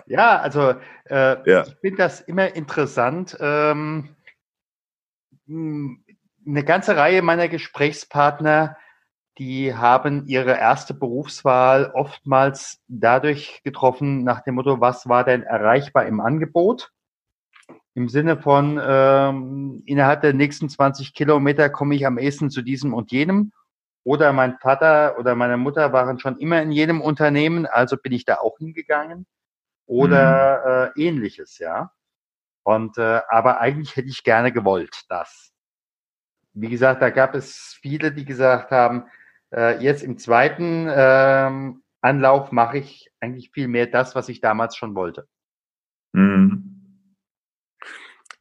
Ja, 0.07 0.41
also 0.41 0.75
äh, 1.05 1.51
ja. 1.51 1.67
ich 1.67 1.77
finde 1.81 1.99
das 1.99 2.21
immer 2.23 2.55
interessant. 2.55 3.37
Ähm, 3.39 4.09
eine 5.51 6.65
ganze 6.65 6.97
Reihe 6.97 7.23
meiner 7.23 7.49
Gesprächspartner, 7.49 8.77
die 9.39 9.75
haben 9.75 10.27
ihre 10.27 10.59
erste 10.59 10.95
Berufswahl 10.95 11.91
oftmals 11.95 12.81
dadurch 12.89 13.63
getroffen, 13.65 14.23
nach 14.23 14.43
dem 14.43 14.57
Motto, 14.57 14.81
was 14.81 15.09
war 15.09 15.25
denn 15.25 15.43
erreichbar 15.43 16.07
im 16.07 16.21
Angebot? 16.21 16.93
Im 17.95 18.09
Sinne 18.09 18.37
von, 18.37 18.81
ähm, 18.83 19.83
innerhalb 19.87 20.21
der 20.21 20.35
nächsten 20.35 20.69
20 20.69 21.15
Kilometer 21.15 21.71
komme 21.71 21.95
ich 21.95 22.07
am 22.07 22.19
ehesten 22.19 22.51
zu 22.51 22.63
diesem 22.63 22.95
und 22.95 23.11
jenem. 23.13 23.53
Oder 24.05 24.33
mein 24.33 24.59
Vater 24.59 25.19
oder 25.19 25.35
meine 25.35 25.57
Mutter 25.57 25.93
waren 25.93 26.19
schon 26.19 26.39
immer 26.39 26.63
in 26.63 26.73
jedem 26.73 27.01
Unternehmen, 27.01 27.67
also 27.67 27.97
bin 27.97 28.13
ich 28.13 28.25
da 28.25 28.37
auch 28.39 28.59
hingegangen. 28.59 29.27
Oder 29.87 30.93
mhm. 30.95 31.03
äh, 31.03 31.09
ähnliches, 31.09 31.59
ja. 31.59 31.93
Und 32.71 32.99
äh, 32.99 33.21
aber 33.29 33.61
eigentlich 33.61 33.97
hätte 33.97 34.09
ich 34.09 34.23
gerne 34.23 34.53
gewollt, 34.53 35.05
das. 35.09 35.53
Wie 36.53 36.69
gesagt, 36.69 37.03
da 37.03 37.11
gab 37.11 37.35
es 37.35 37.77
viele, 37.83 38.13
die 38.13 38.25
gesagt 38.25 38.71
haben, 38.71 39.05
äh, 39.53 39.83
jetzt 39.83 40.05
im 40.05 40.19
zweiten 40.19 40.87
ähm, 40.89 41.83
Anlauf 42.01 42.53
mache 42.53 42.79
ich 42.79 43.11
eigentlich 43.19 43.51
viel 43.51 43.67
mehr 43.67 43.89
das, 43.89 44.15
was 44.15 44.29
ich 44.29 44.41
damals 44.41 44.77
schon 44.77 44.95
wollte. 44.95 45.27
Mhm 46.13 46.71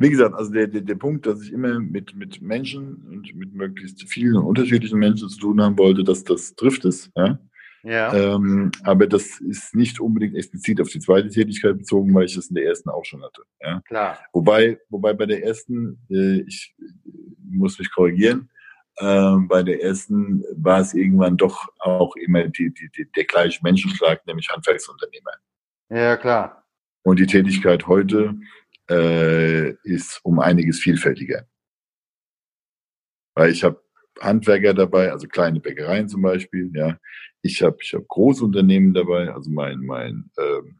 wie 0.01 0.09
gesagt, 0.09 0.33
also 0.33 0.51
der, 0.51 0.67
der, 0.67 0.81
der 0.81 0.95
Punkt, 0.95 1.25
dass 1.25 1.41
ich 1.41 1.51
immer 1.51 1.77
mit, 1.77 2.15
mit 2.15 2.41
Menschen 2.41 3.05
und 3.09 3.35
mit 3.35 3.53
möglichst 3.53 4.01
vielen 4.03 4.37
unterschiedlichen 4.37 4.97
Menschen 4.97 5.27
zu 5.27 5.39
tun 5.39 5.61
haben 5.61 5.77
wollte, 5.77 6.05
dass 6.05 6.23
das 6.23 6.55
trifft 6.55 6.85
es. 6.85 7.11
Ja? 7.17 7.37
Ja. 7.83 8.13
Ähm, 8.13 8.71
aber 8.83 9.07
das 9.07 9.39
ist 9.39 9.73
nicht 9.75 9.99
unbedingt 9.99 10.35
explizit 10.35 10.81
auf 10.81 10.89
die 10.89 10.99
zweite 10.99 11.29
Tätigkeit 11.29 11.77
bezogen, 11.77 12.13
weil 12.13 12.25
ich 12.25 12.35
das 12.35 12.47
in 12.47 12.55
der 12.55 12.65
ersten 12.65 12.89
auch 12.89 13.05
schon 13.05 13.23
hatte. 13.23 13.43
Ja? 13.61 13.81
Klar. 13.81 14.19
Wobei, 14.33 14.79
wobei 14.89 15.13
bei 15.13 15.25
der 15.25 15.43
ersten, 15.43 15.99
äh, 16.09 16.41
ich 16.41 16.75
muss 17.41 17.79
mich 17.79 17.91
korrigieren, 17.91 18.49
äh, 18.97 19.35
bei 19.47 19.63
der 19.63 19.81
ersten 19.81 20.43
war 20.55 20.81
es 20.81 20.93
irgendwann 20.93 21.37
doch 21.37 21.67
auch 21.79 22.15
immer 22.17 22.47
die, 22.47 22.73
die, 22.73 22.89
die, 22.95 23.09
der 23.11 23.25
gleiche 23.25 23.61
Menschenschlag, 23.63 24.25
nämlich 24.27 24.49
Handwerksunternehmer. 24.49 25.31
Ja, 25.89 26.17
klar. 26.17 26.65
Und 27.03 27.19
die 27.19 27.27
Tätigkeit 27.27 27.87
heute 27.87 28.35
äh, 28.89 29.71
ist 29.83 30.19
um 30.23 30.39
einiges 30.39 30.79
vielfältiger. 30.79 31.47
Weil 33.35 33.51
ich 33.51 33.63
habe 33.63 33.81
Handwerker 34.21 34.73
dabei, 34.73 35.11
also 35.11 35.27
kleine 35.27 35.59
Bäckereien 35.59 36.07
zum 36.07 36.21
Beispiel, 36.21 36.71
ja. 36.73 36.97
Ich 37.41 37.61
habe 37.61 37.77
ich 37.81 37.93
hab 37.93 38.07
Großunternehmen 38.07 38.93
dabei, 38.93 39.33
also 39.33 39.49
mein, 39.49 39.79
mein 39.79 40.29
ähm, 40.37 40.79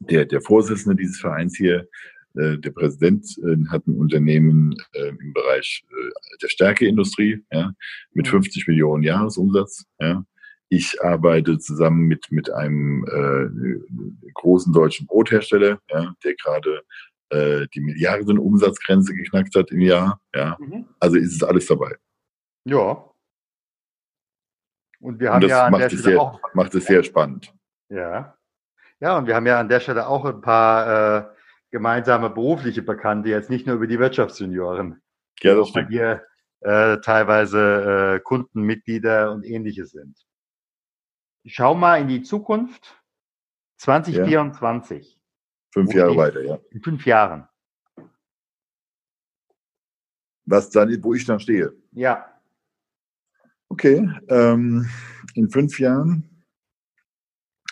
der, 0.00 0.24
der 0.24 0.40
Vorsitzende 0.40 0.96
dieses 0.96 1.18
Vereins 1.18 1.56
hier, 1.56 1.88
äh, 2.34 2.58
der 2.58 2.70
Präsident, 2.70 3.26
äh, 3.38 3.56
hat 3.68 3.86
ein 3.86 3.96
Unternehmen 3.96 4.74
äh, 4.92 5.08
im 5.08 5.32
Bereich 5.32 5.84
äh, 5.90 6.36
der 6.42 6.48
Stärkeindustrie, 6.48 7.44
ja, 7.50 7.72
mit 8.12 8.28
50 8.28 8.66
mhm. 8.66 8.72
Millionen 8.72 9.02
Jahresumsatz, 9.02 9.84
ja. 10.00 10.24
Ich 10.68 11.00
arbeite 11.00 11.58
zusammen 11.58 12.08
mit, 12.08 12.26
mit 12.30 12.50
einem 12.50 13.04
äh, 13.04 14.30
großen 14.34 14.72
deutschen 14.72 15.06
Brothersteller, 15.06 15.80
ja, 15.88 16.12
der 16.24 16.34
gerade 16.34 16.82
äh, 17.30 17.66
die 17.74 17.80
Milliardenumsatzgrenze 17.80 19.14
geknackt 19.14 19.54
hat 19.54 19.70
im 19.70 19.80
Jahr. 19.80 20.20
Ja. 20.34 20.56
Mhm. 20.60 20.86
Also 20.98 21.16
ist 21.16 21.36
es 21.36 21.42
alles 21.42 21.66
dabei. 21.66 21.96
Ja. 22.66 23.08
Und 25.00 25.20
wir 25.20 25.30
haben 25.30 25.36
und 25.36 25.42
das 25.44 25.50
ja 25.50 25.66
an 25.66 25.72
macht 25.72 25.82
der 25.82 25.88
Stelle 25.90 26.02
sehr, 26.02 26.20
auch. 26.20 26.40
Macht 26.54 26.74
es 26.74 26.84
sehr 26.84 27.02
spannend. 27.04 27.54
Ja. 27.88 28.36
Ja, 28.98 29.16
und 29.16 29.26
wir 29.26 29.36
haben 29.36 29.46
ja 29.46 29.60
an 29.60 29.68
der 29.68 29.80
Stelle 29.80 30.06
auch 30.08 30.24
ein 30.24 30.40
paar 30.40 31.18
äh, 31.18 31.34
gemeinsame 31.70 32.30
berufliche 32.30 32.82
Bekannte, 32.82 33.28
jetzt 33.28 33.50
nicht 33.50 33.66
nur 33.66 33.76
über 33.76 33.86
die 33.86 33.98
Wirtschaftsjunioren. 33.98 35.00
Ja, 35.40 35.54
das 35.54 35.68
stimmt. 35.68 35.90
Hier 35.90 36.24
äh, 36.60 36.98
teilweise 36.98 38.16
äh, 38.16 38.20
Kundenmitglieder 38.20 39.30
und 39.30 39.44
ähnliches 39.44 39.90
sind. 39.92 40.18
Schau 41.46 41.74
mal 41.74 42.00
in 42.00 42.08
die 42.08 42.22
Zukunft. 42.22 43.00
2024. 43.78 45.20
Fünf 45.72 45.94
Jahre 45.94 46.12
ich, 46.12 46.16
weiter, 46.16 46.42
ja. 46.42 46.58
In 46.70 46.80
fünf 46.82 47.04
Jahren. 47.04 47.46
Was 50.46 50.70
dann, 50.70 51.02
wo 51.04 51.12
ich 51.12 51.26
dann 51.26 51.38
stehe? 51.38 51.76
Ja. 51.92 52.35
Okay, 53.68 54.08
ähm, 54.28 54.86
in 55.34 55.50
fünf 55.50 55.78
Jahren, 55.80 56.22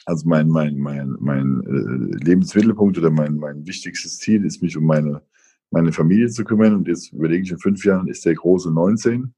also 0.07 0.28
mein, 0.28 0.48
mein, 0.48 0.76
mein, 0.76 1.16
mein 1.20 1.62
äh, 1.64 2.24
Lebensmittelpunkt 2.24 2.98
oder 2.98 3.11
mein, 3.11 3.37
mein 3.37 3.66
wichtigstes 3.66 4.18
Ziel 4.18 4.44
ist, 4.44 4.61
mich 4.61 4.76
um 4.76 4.85
meine, 4.85 5.22
meine 5.70 5.92
Familie 5.92 6.28
zu 6.28 6.44
kümmern. 6.44 6.74
Und 6.74 6.88
jetzt 6.88 7.12
überlege 7.12 7.44
ich, 7.44 7.50
in 7.50 7.59
fünf 7.59 7.85
Jahren 7.85 8.09
ist 8.09 8.24
der 8.24 8.35
große 8.35 8.70
19. 8.70 9.35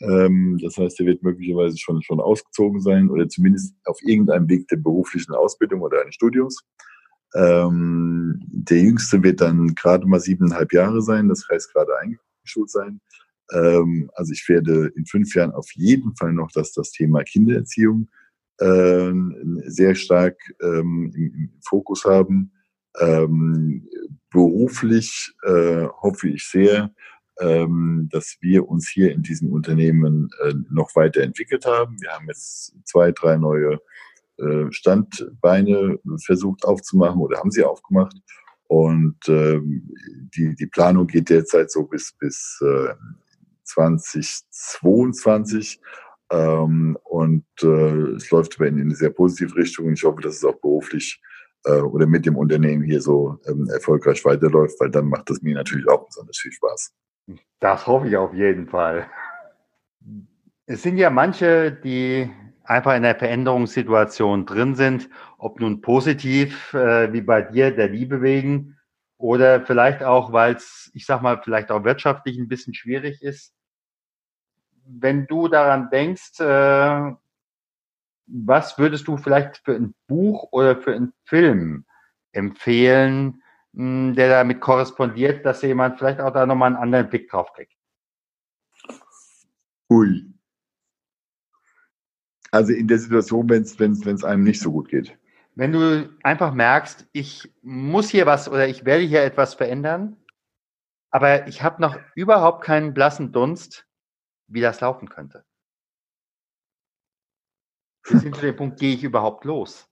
Ähm, 0.00 0.58
das 0.62 0.76
heißt, 0.76 1.00
er 1.00 1.06
wird 1.06 1.22
möglicherweise 1.22 1.78
schon, 1.78 2.02
schon 2.02 2.20
ausgezogen 2.20 2.80
sein 2.80 3.08
oder 3.08 3.28
zumindest 3.28 3.74
auf 3.84 3.98
irgendeinem 4.02 4.48
Weg 4.48 4.68
der 4.68 4.76
beruflichen 4.76 5.32
Ausbildung 5.32 5.80
oder 5.80 6.02
eines 6.02 6.16
Studiums. 6.16 6.64
Ähm, 7.34 8.40
der 8.46 8.80
Jüngste 8.80 9.22
wird 9.22 9.40
dann 9.40 9.74
gerade 9.74 10.06
mal 10.06 10.20
siebeneinhalb 10.20 10.72
Jahre 10.72 11.02
sein, 11.02 11.28
das 11.28 11.48
heißt 11.50 11.72
gerade 11.72 11.92
eingeschult 11.98 12.70
sein. 12.70 13.00
Ähm, 13.52 14.10
also 14.14 14.32
ich 14.32 14.48
werde 14.48 14.90
in 14.96 15.06
fünf 15.06 15.34
Jahren 15.34 15.52
auf 15.52 15.70
jeden 15.74 16.14
Fall 16.16 16.32
noch 16.32 16.50
das, 16.52 16.72
das 16.72 16.90
Thema 16.90 17.22
Kindererziehung 17.22 18.08
äh, 18.58 19.12
sehr 19.66 19.94
stark 19.94 20.36
ähm, 20.62 21.12
im, 21.14 21.34
im, 21.34 21.50
Fokus 21.60 22.04
haben. 22.04 22.52
Ähm, 23.00 23.88
beruflich 24.30 25.34
äh, 25.42 25.86
hoffe 26.00 26.28
ich 26.28 26.48
sehr, 26.48 26.94
ähm, 27.40 28.08
dass 28.12 28.36
wir 28.40 28.68
uns 28.68 28.88
hier 28.88 29.12
in 29.12 29.22
diesem 29.22 29.52
Unternehmen 29.52 30.30
äh, 30.42 30.54
noch 30.70 30.94
weiterentwickelt 30.94 31.66
haben. 31.66 32.00
Wir 32.00 32.10
haben 32.10 32.28
jetzt 32.28 32.76
zwei, 32.84 33.10
drei 33.10 33.36
neue 33.36 33.80
äh, 34.36 34.70
Standbeine 34.70 35.98
versucht 36.24 36.64
aufzumachen 36.64 37.20
oder 37.20 37.38
haben 37.38 37.50
sie 37.50 37.64
aufgemacht. 37.64 38.16
Und 38.66 39.16
ähm, 39.28 39.90
die, 40.34 40.54
die 40.54 40.66
Planung 40.66 41.06
geht 41.06 41.30
derzeit 41.30 41.70
so 41.70 41.84
bis, 41.84 42.12
bis 42.12 42.60
äh, 42.62 42.94
2022. 43.74 45.80
Ähm, 46.30 46.96
und 47.04 47.44
äh, 47.62 48.14
es 48.16 48.30
läuft 48.30 48.56
aber 48.56 48.68
in 48.68 48.80
eine 48.80 48.94
sehr 48.94 49.10
positive 49.10 49.54
Richtung. 49.56 49.92
Ich 49.92 50.04
hoffe, 50.04 50.22
dass 50.22 50.36
es 50.36 50.44
auch 50.44 50.60
beruflich 50.60 51.20
äh, 51.64 51.80
oder 51.80 52.06
mit 52.06 52.26
dem 52.26 52.36
Unternehmen 52.36 52.82
hier 52.82 53.00
so 53.00 53.38
ähm, 53.46 53.68
erfolgreich 53.72 54.24
weiterläuft, 54.24 54.78
weil 54.80 54.90
dann 54.90 55.06
macht 55.06 55.30
es 55.30 55.42
mir 55.42 55.54
natürlich 55.54 55.88
auch 55.88 56.06
besonders 56.06 56.38
viel 56.38 56.52
Spaß. 56.52 56.92
Das 57.60 57.86
hoffe 57.86 58.08
ich 58.08 58.16
auf 58.16 58.34
jeden 58.34 58.68
Fall. 58.68 59.06
Es 60.66 60.82
sind 60.82 60.98
ja 60.98 61.10
manche, 61.10 61.72
die 61.72 62.30
einfach 62.64 62.96
in 62.96 63.02
der 63.02 63.16
Veränderungssituation 63.16 64.46
drin 64.46 64.74
sind, 64.74 65.08
ob 65.38 65.60
nun 65.60 65.82
positiv 65.82 66.72
äh, 66.72 67.12
wie 67.12 67.20
bei 67.20 67.42
dir 67.42 67.70
der 67.70 67.88
Liebe 67.88 68.22
wegen 68.22 68.78
oder 69.18 69.64
vielleicht 69.64 70.02
auch, 70.02 70.32
weil 70.32 70.54
es, 70.54 70.90
ich 70.94 71.06
sag 71.06 71.22
mal, 71.22 71.40
vielleicht 71.42 71.70
auch 71.70 71.84
wirtschaftlich 71.84 72.38
ein 72.38 72.48
bisschen 72.48 72.74
schwierig 72.74 73.22
ist. 73.22 73.52
Wenn 74.86 75.26
du 75.26 75.48
daran 75.48 75.90
denkst, 75.90 76.40
äh, 76.40 77.12
was 78.26 78.78
würdest 78.78 79.06
du 79.08 79.16
vielleicht 79.16 79.58
für 79.58 79.74
ein 79.74 79.94
Buch 80.06 80.48
oder 80.50 80.76
für 80.76 80.94
einen 80.94 81.12
Film 81.24 81.84
empfehlen, 82.32 83.42
mh, 83.72 84.08
hm, 84.08 84.14
der 84.14 84.28
damit 84.28 84.60
korrespondiert, 84.60 85.44
dass 85.44 85.62
jemand 85.62 85.98
vielleicht 85.98 86.20
auch 86.20 86.32
da 86.32 86.46
nochmal 86.46 86.68
einen 86.68 86.82
anderen 86.82 87.08
Blick 87.08 87.30
drauf 87.30 87.52
kriegt? 87.52 87.72
Ui, 89.90 90.34
also 92.54 92.72
in 92.72 92.86
der 92.86 92.98
Situation, 92.98 93.48
wenn 93.48 93.62
es 93.62 94.24
einem 94.24 94.44
nicht 94.44 94.60
so 94.60 94.70
gut 94.70 94.88
geht. 94.88 95.18
Wenn 95.56 95.72
du 95.72 96.08
einfach 96.22 96.54
merkst, 96.54 97.06
ich 97.12 97.52
muss 97.62 98.08
hier 98.08 98.26
was 98.26 98.48
oder 98.48 98.68
ich 98.68 98.84
werde 98.84 99.02
hier 99.02 99.24
etwas 99.24 99.54
verändern, 99.54 100.16
aber 101.10 101.48
ich 101.48 101.62
habe 101.62 101.82
noch 101.82 101.98
überhaupt 102.14 102.64
keinen 102.64 102.94
blassen 102.94 103.32
Dunst, 103.32 103.86
wie 104.46 104.60
das 104.60 104.80
laufen 104.80 105.08
könnte. 105.08 105.44
Bis 108.08 108.22
hin 108.22 108.34
zu 108.34 108.40
dem 108.42 108.56
Punkt, 108.56 108.78
gehe 108.78 108.94
ich 108.94 109.02
überhaupt 109.02 109.44
los? 109.44 109.88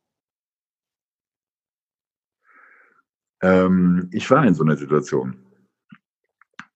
Ähm, 3.43 4.09
ich 4.12 4.31
war 4.31 4.47
in 4.47 4.55
so 4.55 4.65
einer 4.65 4.77
Situation. 4.77 5.38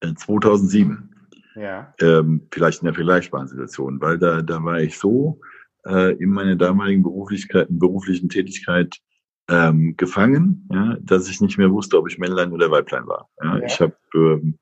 2007. 0.01 1.11
Ja. 1.55 1.95
Ähm, 2.01 2.47
vielleicht 2.51 2.83
in 2.83 2.89
einer 2.89 2.95
vergleichbaren 2.95 3.49
Situation, 3.49 4.01
weil 4.01 4.19
da, 4.19 4.43
da 4.43 4.63
war 4.63 4.81
ich 4.81 4.99
so 4.99 5.41
äh, 5.87 6.15
in 6.17 6.31
meiner 6.31 6.57
damaligen 6.57 7.03
beruflichen 7.03 8.29
Tätigkeit 8.29 8.99
ähm, 9.49 9.97
gefangen, 9.97 10.69
ja, 10.73 10.97
dass 11.01 11.29
ich 11.29 11.41
nicht 11.41 11.57
mehr 11.57 11.71
wusste, 11.71 11.99
ob 11.99 12.09
ich 12.09 12.19
Männlein 12.19 12.53
oder 12.53 12.71
Weiblein 12.71 13.07
war. 13.07 13.31
Ja. 13.43 13.59
Ja. 13.59 13.65
Ich 13.65 13.81
habe, 13.81 13.97
ähm, 14.15 14.59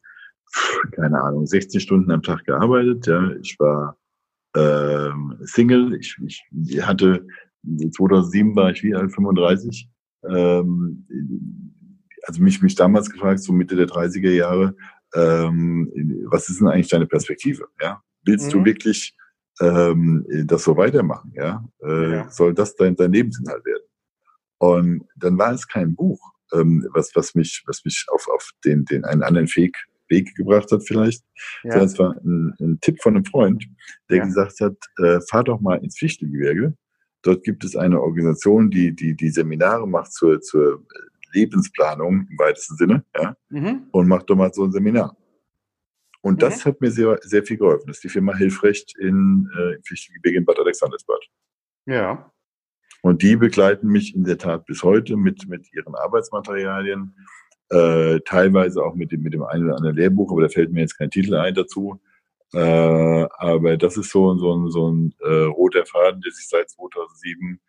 keine 0.92 1.20
Ahnung, 1.22 1.46
60 1.46 1.82
Stunden 1.82 2.10
am 2.10 2.22
Tag 2.22 2.44
gearbeitet. 2.44 3.06
Ja. 3.06 3.30
Ich 3.40 3.58
war 3.58 3.96
ähm, 4.56 5.36
Single. 5.42 5.94
Ich, 5.96 6.16
ich 6.26 6.42
hatte 6.82 7.26
2007 7.64 8.54
war 8.54 8.70
ich 8.70 8.82
wie 8.82 8.94
alt 8.94 9.12
35. 9.12 9.88
Ähm, 10.28 11.06
also 12.26 12.42
mich 12.42 12.62
mich 12.62 12.74
damals 12.74 13.10
gefragt, 13.10 13.40
so 13.40 13.52
Mitte 13.52 13.76
der 13.76 13.86
30er 13.86 14.30
Jahre, 14.30 14.74
ähm, 15.14 15.90
was 16.26 16.48
ist 16.48 16.60
denn 16.60 16.68
eigentlich 16.68 16.88
deine 16.88 17.06
Perspektive? 17.06 17.66
Ja, 17.80 18.02
willst 18.24 18.46
mhm. 18.46 18.50
du 18.50 18.64
wirklich 18.64 19.14
ähm, 19.60 20.26
das 20.46 20.64
so 20.64 20.76
weitermachen? 20.76 21.32
Ja, 21.34 21.64
äh, 21.82 22.12
ja. 22.12 22.30
soll 22.30 22.54
das 22.54 22.76
dein, 22.76 22.96
dein 22.96 23.12
Lebensinhalt 23.12 23.64
werden? 23.64 23.84
Und 24.58 25.06
dann 25.16 25.38
war 25.38 25.52
es 25.52 25.66
kein 25.66 25.94
Buch, 25.94 26.20
ähm, 26.52 26.86
was 26.92 27.10
was 27.14 27.34
mich 27.34 27.62
was 27.66 27.84
mich 27.84 28.06
auf 28.08 28.26
auf 28.28 28.50
den 28.64 28.84
den 28.84 29.04
einen 29.04 29.22
anderen 29.22 29.48
Weg 29.54 29.76
Weg 30.08 30.34
gebracht 30.34 30.70
hat 30.70 30.82
vielleicht, 30.86 31.24
ja. 31.62 31.72
sondern 31.72 31.86
es 31.86 31.98
war 31.98 32.16
ein, 32.24 32.54
ein, 32.60 32.78
Tipp 32.80 33.00
von 33.02 33.16
einem 33.16 33.24
Freund, 33.24 33.64
der 34.10 34.18
ja. 34.18 34.24
gesagt 34.24 34.60
hat, 34.60 34.76
äh, 34.98 35.20
fahr 35.28 35.44
doch 35.44 35.60
mal 35.60 35.76
ins 35.76 35.98
Fichtelgebirge. 35.98 36.74
Dort 37.22 37.42
gibt 37.42 37.64
es 37.64 37.74
eine 37.74 38.00
Organisation, 38.00 38.70
die 38.70 38.94
die, 38.94 39.14
die 39.14 39.30
Seminare 39.30 39.88
macht 39.88 40.12
zur, 40.12 40.40
zur 40.40 40.84
Lebensplanung 41.32 42.26
im 42.30 42.38
weitesten 42.38 42.76
Sinne, 42.76 43.04
ja, 43.16 43.36
mhm. 43.48 43.88
und 43.90 44.08
macht 44.08 44.28
doch 44.30 44.36
mal 44.36 44.52
so 44.52 44.64
ein 44.64 44.72
Seminar. 44.72 45.16
Und 46.20 46.42
das 46.42 46.64
mhm. 46.64 46.70
hat 46.70 46.80
mir 46.80 46.90
sehr, 46.90 47.18
sehr 47.22 47.44
viel 47.44 47.58
geholfen. 47.58 47.86
Das 47.86 47.98
ist 47.98 48.04
die 48.04 48.08
Firma 48.08 48.34
Hilfrecht 48.34 48.96
in, 48.98 49.50
äh, 49.58 49.74
im 49.74 49.82
Fichtelgebirge 49.82 50.38
in 50.38 50.44
Bad 50.44 50.58
Alexandersbad. 50.58 51.20
Ja. 51.86 52.30
Und 53.02 53.20
die 53.20 53.36
begleiten 53.36 53.88
mich 53.88 54.14
in 54.14 54.24
der 54.24 54.38
Tat 54.38 54.64
bis 54.64 54.82
heute 54.82 55.18
mit, 55.18 55.46
mit 55.46 55.70
ihren 55.74 55.94
Arbeitsmaterialien, 55.94 57.14
äh, 57.70 58.20
teilweise 58.20 58.82
auch 58.82 58.94
mit 58.94 59.12
dem, 59.12 59.22
mit 59.22 59.34
dem 59.34 59.42
einen 59.42 59.64
oder 59.66 59.76
anderen 59.76 59.96
Lehrbuch, 59.96 60.30
aber 60.32 60.42
da 60.42 60.48
fällt 60.48 60.72
mir 60.72 60.80
jetzt 60.80 60.98
kein 60.98 61.10
Titel 61.10 61.34
ein 61.34 61.54
dazu. 61.54 62.00
Äh, 62.52 63.26
aber 63.38 63.76
das 63.76 63.96
ist 63.96 64.10
so, 64.10 64.36
so 64.36 64.54
ein, 64.54 64.70
so 64.70 64.90
ein 64.90 65.14
äh, 65.20 65.44
roter 65.44 65.84
Faden, 65.86 66.20
der 66.20 66.32
sich 66.32 66.48
seit 66.48 66.70
2007 66.70 67.60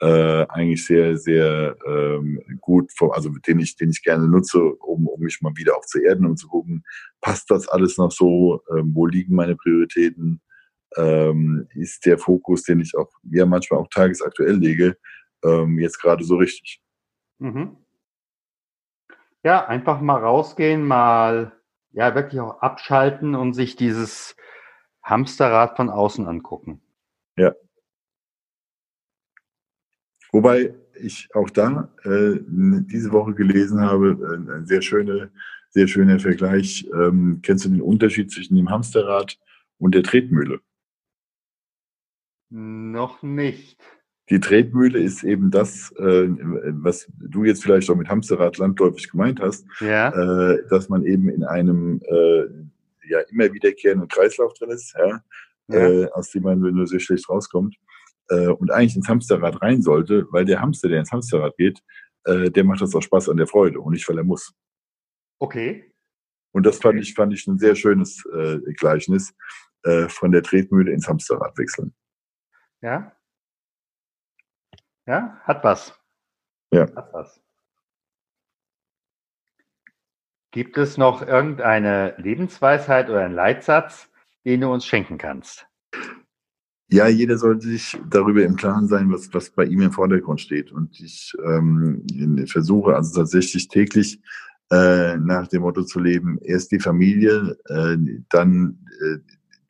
äh, 0.00 0.46
eigentlich 0.48 0.84
sehr, 0.84 1.16
sehr 1.16 1.76
ähm, 1.86 2.40
gut, 2.60 2.92
also 3.10 3.30
den 3.30 3.60
ich, 3.60 3.76
den 3.76 3.90
ich 3.90 4.02
gerne 4.02 4.28
nutze, 4.28 4.60
um, 4.60 5.06
um 5.06 5.20
mich 5.20 5.40
mal 5.40 5.56
wieder 5.56 5.76
auch 5.76 5.86
zu 5.86 6.02
erden, 6.02 6.26
um 6.26 6.36
zu 6.36 6.48
gucken, 6.48 6.84
passt 7.20 7.50
das 7.50 7.68
alles 7.68 7.96
noch 7.96 8.10
so, 8.10 8.60
ähm, 8.76 8.90
wo 8.94 9.06
liegen 9.06 9.34
meine 9.34 9.56
Prioritäten, 9.56 10.42
ähm, 10.96 11.66
ist 11.74 12.04
der 12.06 12.18
Fokus, 12.18 12.64
den 12.64 12.80
ich 12.80 12.96
auch 12.96 13.10
ja 13.30 13.46
manchmal 13.46 13.80
auch 13.80 13.88
tagesaktuell 13.88 14.56
lege, 14.56 14.96
ähm, 15.44 15.78
jetzt 15.78 16.00
gerade 16.00 16.24
so 16.24 16.36
richtig. 16.36 16.80
Mhm. 17.38 17.76
Ja, 19.44 19.66
einfach 19.66 20.00
mal 20.00 20.20
rausgehen, 20.20 20.86
mal 20.86 21.52
ja 21.92 22.14
wirklich 22.14 22.40
auch 22.40 22.62
abschalten 22.62 23.34
und 23.34 23.52
sich 23.52 23.76
dieses 23.76 24.36
Hamsterrad 25.02 25.76
von 25.76 25.90
außen 25.90 26.26
angucken. 26.26 26.80
Ja. 27.36 27.54
Wobei 30.32 30.74
ich 30.94 31.28
auch 31.34 31.50
da 31.50 31.92
äh, 32.04 32.38
diese 32.40 33.12
Woche 33.12 33.34
gelesen 33.34 33.80
habe, 33.80 34.18
äh, 34.22 34.52
ein 34.52 34.66
sehr 34.66 34.80
schöner, 34.80 35.30
sehr 35.68 35.88
schöner 35.88 36.18
Vergleich. 36.18 36.88
Ähm, 36.94 37.40
kennst 37.42 37.66
du 37.66 37.68
den 37.68 37.82
Unterschied 37.82 38.30
zwischen 38.30 38.56
dem 38.56 38.70
Hamsterrad 38.70 39.38
und 39.78 39.94
der 39.94 40.02
Tretmühle? 40.02 40.60
Noch 42.48 43.22
nicht. 43.22 43.78
Die 44.30 44.40
Tretmühle 44.40 44.98
ist 44.98 45.22
eben 45.22 45.50
das, 45.50 45.92
äh, 45.98 46.28
was 46.28 47.06
du 47.18 47.44
jetzt 47.44 47.62
vielleicht 47.62 47.90
auch 47.90 47.96
mit 47.96 48.08
Hamsterrad 48.08 48.56
landläufig 48.56 49.10
gemeint 49.10 49.40
hast, 49.40 49.66
ja. 49.80 50.08
äh, 50.52 50.66
dass 50.70 50.88
man 50.88 51.04
eben 51.04 51.28
in 51.28 51.44
einem 51.44 52.00
äh, 52.06 52.44
ja 53.06 53.20
immer 53.30 53.52
wiederkehrenden 53.52 54.08
Kreislauf 54.08 54.54
drin 54.54 54.70
ist, 54.70 54.94
ja, 54.98 55.22
ja. 55.68 55.76
Äh, 55.76 56.10
aus 56.12 56.30
dem 56.30 56.44
man 56.44 56.60
nur 56.60 56.86
sehr 56.86 57.00
schlecht 57.00 57.28
rauskommt 57.28 57.76
äh, 58.30 58.48
und 58.48 58.70
eigentlich 58.70 58.96
ins 58.96 59.08
Hamsterrad 59.08 59.60
rein 59.60 59.82
sollte, 59.82 60.26
weil 60.30 60.46
der 60.46 60.62
Hamster, 60.62 60.88
der 60.88 61.00
ins 61.00 61.12
Hamsterrad 61.12 61.54
geht, 61.58 61.82
äh, 62.24 62.50
der 62.50 62.64
macht 62.64 62.80
das 62.80 62.94
auch 62.94 63.02
Spaß 63.02 63.28
an 63.28 63.36
der 63.36 63.46
Freude 63.46 63.78
und 63.80 63.92
nicht, 63.92 64.08
weil 64.08 64.16
er 64.16 64.24
muss. 64.24 64.54
Okay. 65.38 65.92
Und 66.52 66.64
das 66.64 66.78
okay. 66.78 66.88
fand 66.88 67.00
ich 67.00 67.14
fand 67.14 67.34
ich 67.34 67.46
ein 67.46 67.58
sehr 67.58 67.74
schönes 67.74 68.22
Gleichnis 68.76 69.34
von 70.06 70.30
der 70.30 70.42
Tretmühle 70.42 70.92
ins 70.92 71.08
Hamsterrad 71.08 71.58
wechseln. 71.58 71.92
Ja, 72.80 73.12
ja, 75.06 75.40
hat 75.44 75.64
was. 75.64 75.98
Ja. 76.72 76.82
Hat 76.94 77.12
was. 77.12 77.40
Gibt 80.50 80.78
es 80.78 80.96
noch 80.96 81.20
irgendeine 81.20 82.14
Lebensweisheit 82.16 83.10
oder 83.10 83.24
einen 83.24 83.34
Leitsatz, 83.34 84.08
den 84.44 84.60
du 84.60 84.72
uns 84.72 84.86
schenken 84.86 85.18
kannst? 85.18 85.66
Ja, 86.88 87.08
jeder 87.08 87.38
sollte 87.38 87.66
sich 87.66 87.98
darüber 88.08 88.44
im 88.44 88.54
Klaren 88.54 88.86
sein, 88.86 89.10
was, 89.10 89.32
was 89.34 89.50
bei 89.50 89.64
ihm 89.64 89.80
im 89.80 89.90
Vordergrund 89.90 90.40
steht. 90.40 90.70
Und 90.70 91.00
ich 91.00 91.32
ähm, 91.44 92.06
versuche 92.46 92.94
also 92.94 93.20
tatsächlich 93.20 93.66
täglich 93.68 94.20
äh, 94.70 95.16
nach 95.16 95.48
dem 95.48 95.62
Motto 95.62 95.82
zu 95.82 95.98
leben, 95.98 96.38
erst 96.40 96.70
die 96.72 96.78
Familie, 96.78 97.56
äh, 97.66 97.96
dann 98.28 98.78
äh, 99.02 99.18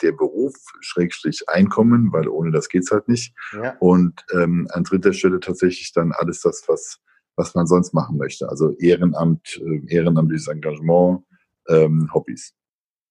der 0.02 0.12
Beruf, 0.12 0.54
Schrägstrich 0.80 1.44
Einkommen, 1.48 2.12
weil 2.12 2.28
ohne 2.28 2.50
das 2.50 2.68
geht's 2.68 2.90
halt 2.90 3.08
nicht. 3.08 3.34
Ja. 3.52 3.76
Und 3.78 4.24
ähm, 4.32 4.68
an 4.72 4.84
dritter 4.84 5.12
Stelle 5.12 5.40
tatsächlich 5.40 5.92
dann 5.92 6.12
alles 6.12 6.40
das, 6.40 6.64
was, 6.68 7.00
was 7.36 7.54
man 7.54 7.66
sonst 7.66 7.92
machen 7.94 8.16
möchte. 8.16 8.48
Also 8.48 8.70
Ehrenamt, 8.78 9.60
äh, 9.64 9.94
ehrenamtliches 9.94 10.48
Engagement, 10.48 11.24
ähm, 11.68 12.10
Hobbys. 12.12 12.54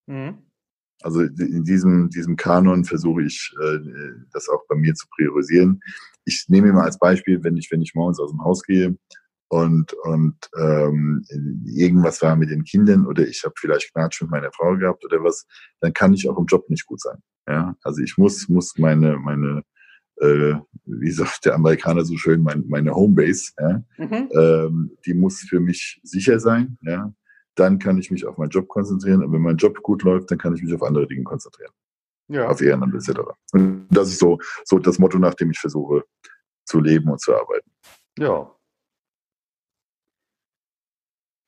Mhm. 0.07 0.37
Also 1.01 1.21
in 1.21 1.63
diesem, 1.65 2.09
diesem 2.09 2.37
Kanon 2.37 2.85
versuche 2.85 3.23
ich, 3.23 3.53
äh, 3.61 3.79
das 4.31 4.47
auch 4.47 4.65
bei 4.69 4.75
mir 4.75 4.93
zu 4.93 5.05
priorisieren. 5.15 5.81
Ich 6.23 6.45
nehme 6.47 6.71
mal 6.71 6.85
als 6.85 6.97
Beispiel, 6.97 7.43
wenn 7.43 7.57
ich, 7.57 7.69
wenn 7.71 7.81
ich 7.81 7.93
morgens 7.93 8.19
aus 8.19 8.31
dem 8.31 8.43
Haus 8.43 8.63
gehe 8.63 8.97
und, 9.53 9.93
und 9.93 10.49
ähm, 10.57 11.23
irgendwas 11.63 12.23
war 12.23 12.35
mit 12.35 12.49
den 12.49 12.63
Kindern 12.63 13.05
oder 13.05 13.27
ich 13.27 13.43
habe 13.43 13.53
vielleicht 13.55 13.93
Knatsch 13.93 14.21
mit 14.23 14.31
meiner 14.31 14.51
Frau 14.51 14.75
gehabt 14.75 15.05
oder 15.05 15.23
was, 15.23 15.45
dann 15.79 15.93
kann 15.93 16.13
ich 16.13 16.27
auch 16.27 16.39
im 16.39 16.45
Job 16.45 16.67
nicht 16.71 16.87
gut 16.87 16.99
sein. 16.99 17.19
Ja, 17.47 17.75
also 17.83 18.01
ich 18.01 18.17
muss 18.17 18.49
muss 18.49 18.77
meine 18.79 19.15
meine 19.17 19.61
äh, 20.21 20.55
wie 20.85 21.11
sagt 21.11 21.45
der 21.45 21.53
Amerikaner 21.53 22.03
so 22.03 22.17
schön, 22.17 22.41
mein, 22.41 22.63
meine 22.67 22.95
Homebase, 22.95 23.51
ja, 23.59 23.83
mhm. 23.97 24.29
ähm, 24.33 24.97
die 25.05 25.13
muss 25.13 25.41
für 25.41 25.59
mich 25.59 25.99
sicher 26.03 26.39
sein. 26.39 26.79
Ja, 26.81 27.13
dann 27.53 27.77
kann 27.77 27.99
ich 27.99 28.09
mich 28.09 28.25
auf 28.25 28.37
meinen 28.39 28.49
Job 28.49 28.67
konzentrieren. 28.67 29.23
Und 29.23 29.33
wenn 29.33 29.41
mein 29.41 29.57
Job 29.57 29.83
gut 29.83 30.01
läuft, 30.01 30.31
dann 30.31 30.39
kann 30.39 30.55
ich 30.55 30.63
mich 30.63 30.73
auf 30.73 30.81
andere 30.81 31.07
Dinge 31.07 31.23
konzentrieren. 31.23 31.71
Ja. 32.27 32.47
Auf 32.47 32.59
Ehrenamt 32.59 32.95
etc. 32.95 33.19
Und 33.51 33.87
das 33.91 34.07
ist 34.07 34.19
so 34.19 34.39
so 34.65 34.79
das 34.79 34.97
Motto, 34.97 35.19
nach 35.19 35.35
dem 35.35 35.51
ich 35.51 35.59
versuche 35.59 36.05
zu 36.65 36.79
leben 36.79 37.11
und 37.11 37.21
zu 37.21 37.35
arbeiten. 37.35 37.69
Ja, 38.17 38.49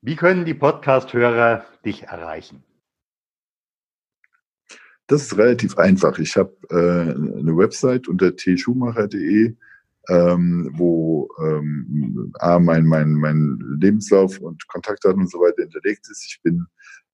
wie 0.05 0.15
können 0.15 0.45
die 0.45 0.53
Podcast-Hörer 0.53 1.65
dich 1.83 2.03
erreichen? 2.03 2.63
Das 5.07 5.23
ist 5.23 5.35
relativ 5.35 5.79
einfach. 5.79 6.19
Ich 6.19 6.35
habe 6.35 6.55
äh, 6.69 7.39
eine 7.39 7.57
Website 7.57 8.07
unter 8.07 8.35
tschumacher.de, 8.35 9.55
ähm, 10.09 10.71
wo 10.73 11.27
ähm, 11.43 12.31
A, 12.37 12.59
mein, 12.59 12.85
mein, 12.85 13.13
mein 13.13 13.59
Lebenslauf 13.79 14.37
und 14.37 14.67
Kontaktdaten 14.67 15.21
und 15.21 15.31
so 15.31 15.39
weiter 15.39 15.63
hinterlegt 15.63 16.07
ist. 16.07 16.23
Ich 16.27 16.39
bin 16.43 16.67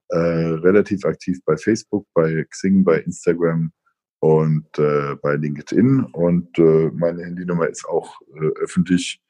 äh, 0.10 0.17
relativ 0.17 1.06
aktiv 1.06 1.39
bei 1.45 1.56
Facebook, 1.56 2.06
bei 2.13 2.43
Xing, 2.49 2.84
bei 2.84 2.99
Instagram 2.99 3.71
und 4.19 4.67
äh, 4.77 5.15
bei 5.21 5.36
LinkedIn. 5.36 6.04
Und 6.12 6.60
äh, 6.60 6.91
meine 6.93 7.23
Handynummer 7.23 7.69
ist 7.69 7.86
auch 7.86 8.19
äh, 8.36 8.47
öffentlich 8.62 9.21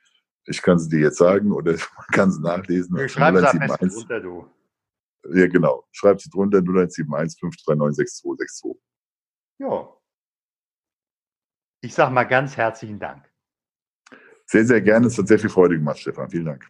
ich 0.45 0.61
kann 0.61 0.79
sie 0.79 0.89
dir 0.89 0.99
jetzt 0.99 1.17
sagen 1.17 1.51
oder 1.51 1.71
man 1.97 2.07
kann 2.11 2.31
sie 2.31 2.41
nachlesen. 2.41 2.97
Sie 2.97 3.17
am 3.19 3.33
besten 3.33 3.89
drunter, 3.89 4.19
du. 4.19 4.47
Ja, 5.33 5.47
genau. 5.47 5.85
Schreib 5.91 6.19
sie 6.19 6.29
drunter 6.29 6.59
0171 6.59 7.39
539 7.39 7.95
6262. 7.97 8.81
Ja. 9.59 9.89
Ich 11.83 11.93
sage 11.93 12.13
mal 12.13 12.23
ganz 12.23 12.57
herzlichen 12.57 12.99
Dank. 12.99 13.29
Sehr, 14.45 14.65
sehr 14.65 14.81
gerne. 14.81 15.07
Es 15.07 15.17
hat 15.17 15.27
sehr 15.27 15.39
viel 15.39 15.49
Freude 15.49 15.75
gemacht, 15.75 15.99
Stefan. 15.99 16.29
Vielen 16.29 16.45
Dank. 16.45 16.67